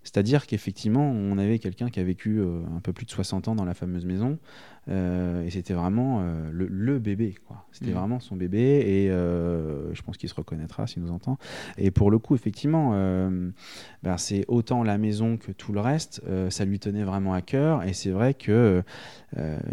[0.06, 3.64] C'est-à-dire qu'effectivement, on avait quelqu'un qui a vécu un peu plus de 60 ans dans
[3.64, 4.38] la fameuse maison,
[4.88, 7.34] euh, et c'était vraiment euh, le, bébé.
[7.72, 7.94] C'était mmh.
[7.94, 11.38] vraiment son bébé, et euh, je pense qu'il se reconnaîtra s'il nous entend.
[11.76, 12.92] Et pour le coup, effectivement,
[14.02, 17.82] ben, c'est autant la maison que tout le reste, ça lui tenait vraiment à cœur,
[17.82, 18.82] et c'est vrai que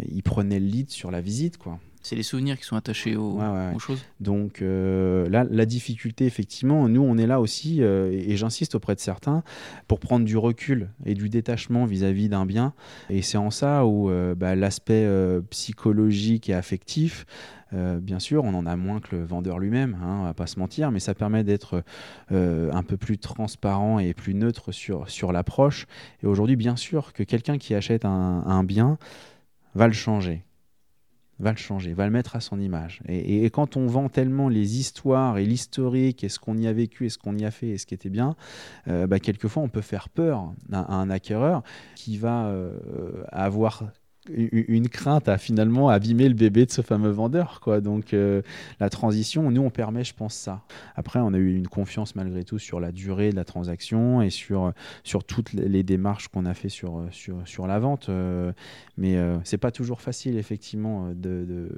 [0.08, 1.78] il prenait le lead sur la visite, quoi.
[2.04, 3.40] C'est les souvenirs qui sont attachés aux,
[3.78, 4.04] choses.
[4.20, 8.94] Donc euh, là, la difficulté, effectivement, nous, on est là aussi, euh, et, j'insiste auprès
[8.94, 9.42] de certains,
[9.88, 12.74] pour prendre du recul et du détachement vis-à-vis d'un bien.
[13.08, 15.08] Et c'est en ça où euh, bah, l'aspect
[15.48, 17.24] psychologique et affectif,
[17.72, 20.58] bien sûr, on en a moins que le vendeur lui-même, hein, on va pas se
[20.60, 21.82] mentir, mais ça permet d'être
[22.30, 25.86] un peu plus transparent et plus neutre sur, sur l'approche.
[26.22, 28.98] Et aujourd'hui, bien sûr, que quelqu'un qui achète un bien
[29.74, 30.44] va le changer
[31.38, 33.00] va le changer, va le mettre à son image.
[33.08, 37.06] Et, quand on vend tellement les histoires et l'historique et ce qu'on y a vécu
[37.06, 38.36] et ce qu'on y a fait et ce qui était bien,
[38.88, 41.62] euh, bah, quelquefois on peut faire peur à, un acquéreur
[41.94, 43.84] qui va euh, avoir
[44.32, 47.60] une crainte à finalement abîmer le bébé de ce fameux vendeur.
[47.60, 47.80] Quoi.
[47.80, 48.42] Donc euh,
[48.80, 50.62] la transition, nous, on permet, je pense, ça.
[50.96, 54.30] Après, on a eu une confiance malgré tout sur la durée de la transaction et
[54.30, 54.72] sur,
[55.02, 58.08] sur toutes les démarches qu'on a fait sur, sur, sur la vente.
[58.08, 58.52] Euh,
[58.96, 61.68] mais euh, c'est pas toujours facile, effectivement, de,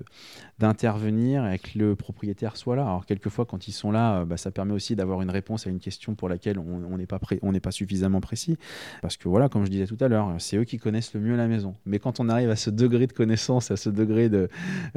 [0.59, 2.82] d'intervenir et que le propriétaire soit là.
[2.82, 5.80] Alors, quelquefois, quand ils sont là, bah, ça permet aussi d'avoir une réponse à une
[5.80, 8.57] question pour laquelle on n'est pas, on pas suffisamment précis.
[9.03, 11.36] Parce que, voilà, comme je disais tout à l'heure, c'est eux qui connaissent le mieux
[11.36, 11.74] la maison.
[11.86, 14.30] Mais quand on a arrive à ce degré de connaissance, à ce degré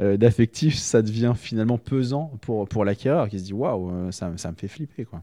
[0.00, 4.32] euh, d'affectif, ça devient finalement pesant pour, pour l'acquéreur qui se dit waouh, euh, ça,
[4.36, 5.04] ça, me fait flipper.
[5.04, 5.22] Quoi.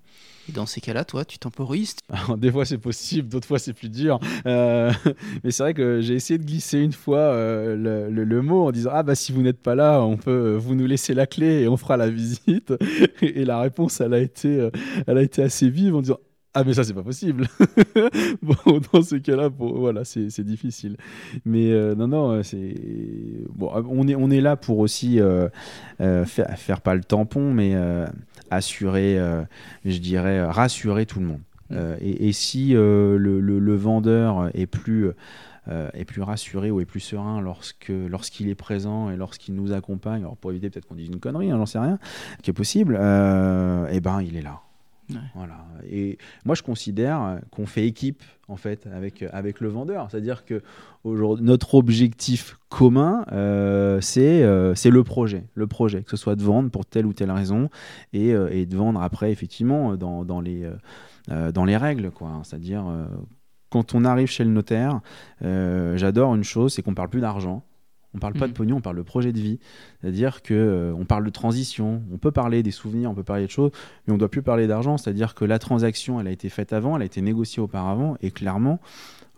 [0.50, 1.96] Et dans ces cas-là, toi, tu temporises
[2.38, 4.20] Des fois, c'est possible, d'autres fois, c'est plus dur.
[4.46, 4.92] Euh,
[5.44, 8.92] mais c'est vrai que j'ai essayé de glisser une fois le, le, mot en disant
[8.94, 11.68] Ah, bah, si vous n'êtes pas là, on peut vous nous laisser la clé et
[11.68, 12.74] on fera la visite.
[13.22, 14.70] Et, la réponse, elle a été,
[15.06, 16.20] elle a été assez vive en disant
[16.60, 17.48] ah mais ça c'est pas possible.
[18.42, 20.98] bon dans ce cas-là voilà c'est difficile.
[21.46, 22.74] Mais euh, non non c'est
[23.54, 25.50] bon on est on est là pour aussi euh,
[26.02, 27.76] euh, faire, faire, pas le tampon mais
[28.50, 29.20] assurer
[29.86, 31.42] je dirais rassurer tout le monde.
[31.70, 31.76] Mm.
[32.02, 35.12] Et, et, si le, le, vendeur est plus
[35.68, 40.22] est plus rassuré ou est plus serein lorsque lorsqu'il est présent et lorsqu'il nous accompagne,
[40.22, 42.00] alors pour éviter peut-être qu'on dise une connerie, hein, j'en sais rien,
[42.42, 44.62] qui est possible, et eh ben il est là.
[45.36, 45.66] Voilà.
[45.90, 50.10] Et moi, je considère qu'on fait équipe en fait avec avec le vendeur.
[50.10, 50.62] C'est-à-dire que
[51.06, 56.44] notre objectif commun, euh, c'est euh, c'est le projet, le projet, que ce soit de
[56.44, 57.70] vendre pour telle ou telle raison
[58.14, 60.70] et, euh, et de vendre après effectivement dans, dans les
[61.54, 62.12] dans les règles.
[62.44, 62.86] C'est-à-dire
[63.70, 65.02] quand on arrive chez le notaire,
[65.42, 67.64] j'adore une chose, c'est qu'on parle plus d'argent.
[68.14, 68.56] On parle pas de mm.
[68.56, 69.60] pognon, on parle de projet de vie.
[70.02, 73.46] C'est-à-dire que euh, on parle de transition, on peut parler des souvenirs, on peut parler
[73.46, 73.72] de choses,
[74.08, 74.98] mais on doit plus parler d'argent.
[74.98, 78.32] C'est-à-dire que la transaction, elle a été faite avant, elle a été négociée auparavant, et
[78.32, 78.80] clairement,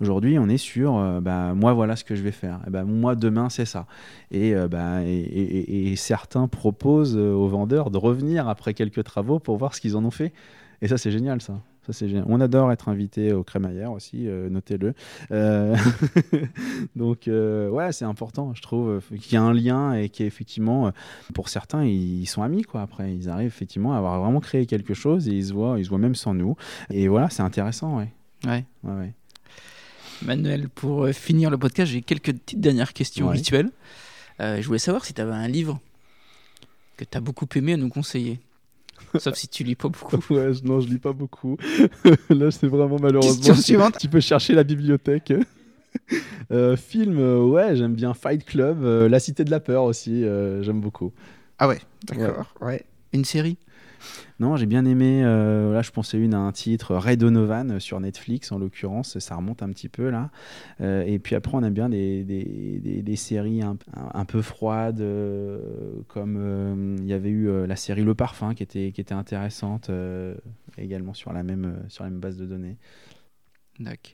[0.02, 2.60] aujourd'hui, on est sur, euh, bah, moi, voilà ce que je vais faire.
[2.68, 3.86] Et bah, moi, demain, c'est ça.
[4.32, 9.74] Et, euh, bah, et, certains proposent aux vendeurs de revenir après quelques travaux pour voir
[9.74, 10.32] ce qu'ils en ont fait.
[10.82, 11.62] Et ça, c'est génial, ça.
[12.28, 14.94] On adore être invité au crémaillère aussi, euh, notez-le.
[15.32, 15.76] Euh,
[16.96, 20.92] donc, euh, ouais, c'est important, je trouve, qu'il y a un lien et qu'effectivement,
[21.34, 22.84] pour certains, ils sont amis, quoi.
[22.84, 25.86] Après, ils arrivent effectivement à avoir vraiment créé quelque chose et ils se voient, ils
[25.86, 26.56] se voient même sans nous.
[26.92, 28.10] Et voilà, c'est intéressant, ouais.
[28.46, 28.64] Ouais.
[28.84, 29.14] ouais,
[30.22, 33.34] Manuel, pour euh, finir le podcast, j'ai quelques petites dernières questions Ouais.
[33.34, 33.72] rituelles.
[34.42, 35.80] Euh, je voulais savoir si tu avais un livre
[36.98, 38.40] que tu as beaucoup aimé à nous conseiller.
[39.18, 40.18] Sauf si tu lis pas beaucoup.
[40.34, 41.58] Ouais, je- non, je lis pas beaucoup.
[42.30, 43.54] Là, c'est vraiment malheureusement.
[43.56, 43.98] Suivante.
[44.00, 45.34] Tu peux chercher la bibliothèque.
[46.52, 50.24] Euh, film, euh, ouais, j'aime bien Fight Club, euh, La Cité de la Peur aussi,
[50.24, 51.12] euh, j'aime beaucoup.
[51.58, 52.54] Ah ouais, d'accord.
[52.62, 52.84] Ouais.
[53.12, 53.58] Une série?
[54.40, 55.22] Non, j'ai bien aimé.
[55.24, 59.20] euh, là, je pensais une à un titre, Ray Donovan euh, sur Netflix en l'occurrence.
[59.20, 60.32] Ça remonte un petit peu là.
[60.82, 63.78] Euh, et puis après, on aime bien des, des, des- des séries un,
[64.14, 65.60] un- peu froides, euh,
[66.08, 69.92] comme il y avait eu la série Le Parfum qui était, qui était intéressante
[70.78, 72.78] également sur la même sur la même base de données.
[73.80, 74.14] D'accord.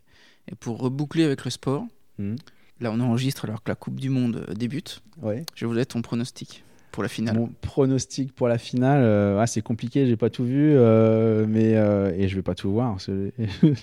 [0.52, 1.86] Et pour reboucler avec le sport,
[2.20, 2.36] Mhm.
[2.82, 5.02] là on enregistre alors que la Coupe du Monde débute.
[5.22, 5.46] Ouais.
[5.56, 6.64] Je voulais ton pronostic
[6.96, 7.38] pour la finale.
[7.38, 11.76] Mon pronostic pour la finale, euh, ah, c'est compliqué, j'ai pas tout vu, euh, mais
[11.76, 12.92] euh, et je vais pas tout voir.
[12.92, 13.32] parce que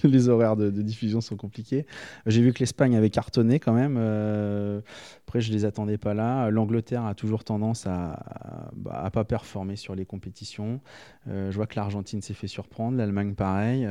[0.04, 1.84] les, horaires de, diffusion sont compliqués.
[2.26, 3.98] J'ai vu que l'Espagne avait cartonné quand même.
[5.28, 6.48] après, je les attendais pas là.
[6.48, 10.80] L'Angleterre a toujours tendance à, à, bah, à pas performer sur les compétitions.
[11.26, 13.86] Je vois que l'Argentine s'est fait surprendre, l'Allemagne pareil.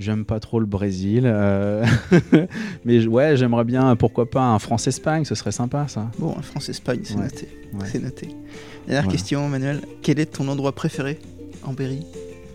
[0.00, 1.84] J'aime pas trop le Brésil, euh,
[2.86, 6.10] mais ouais, j'aimerais bien, pourquoi pas un France-Espagne, ce serait sympa ça.
[6.18, 7.24] Bon, France-Espagne, c'est Ouais.
[7.24, 7.48] noté.
[7.74, 7.86] Ouais.
[7.92, 8.26] C'est noté.
[8.86, 9.08] Dernière Voilà.
[9.08, 9.80] question, Manuel.
[10.00, 11.18] Quel est ton endroit préféré
[11.64, 12.00] en Berry?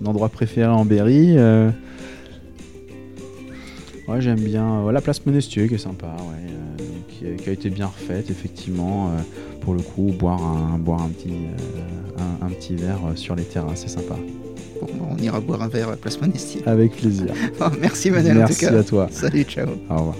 [0.01, 1.69] L'endroit préféré en Berry euh,
[4.07, 7.49] Ouais, j'aime bien euh, la place Monestier qui est sympa, ouais, euh, qui, a, qui
[7.49, 9.11] a été bien refaite, effectivement.
[9.61, 11.33] pour le coup, boire un, boire un, petit,
[12.17, 14.15] un, un petit verre sur les terrasses, c'est sympa.
[14.81, 16.61] Bon, on ira boire un verre à Place Monestier.
[16.65, 17.27] Avec plaisir.
[17.61, 18.77] Oh, merci Manuel en tout Merci cas.
[18.77, 19.07] à toi.
[19.11, 19.69] Salut, ciao.
[19.89, 20.15] Au revoir.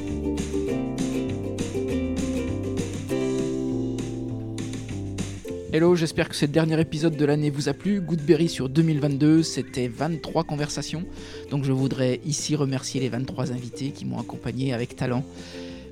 [5.74, 8.00] Hello, j'espère que ce dernier épisode de l'année vous a plu.
[8.00, 11.04] Goodberry sur 2022, c'était 23 conversations.
[11.52, 15.26] Donc je voudrais ici remercier les 23 invités qui m'ont accompagné avec talent.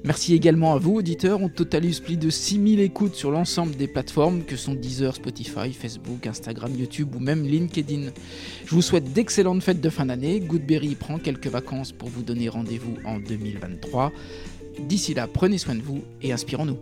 [0.04, 4.44] Merci également à vous auditeurs, on totalise plus de 6000 écoutes sur l'ensemble des plateformes
[4.44, 8.12] que sont Deezer, Spotify, Facebook, Instagram, YouTube ou même LinkedIn.
[8.66, 10.42] Je vous souhaite d'excellentes fêtes de fin d'année.
[10.42, 14.12] Goodberry prend quelques vacances pour vous donner rendez-vous en 2023.
[14.80, 16.78] D'ici là, prenez soin de vous et inspirons-nous.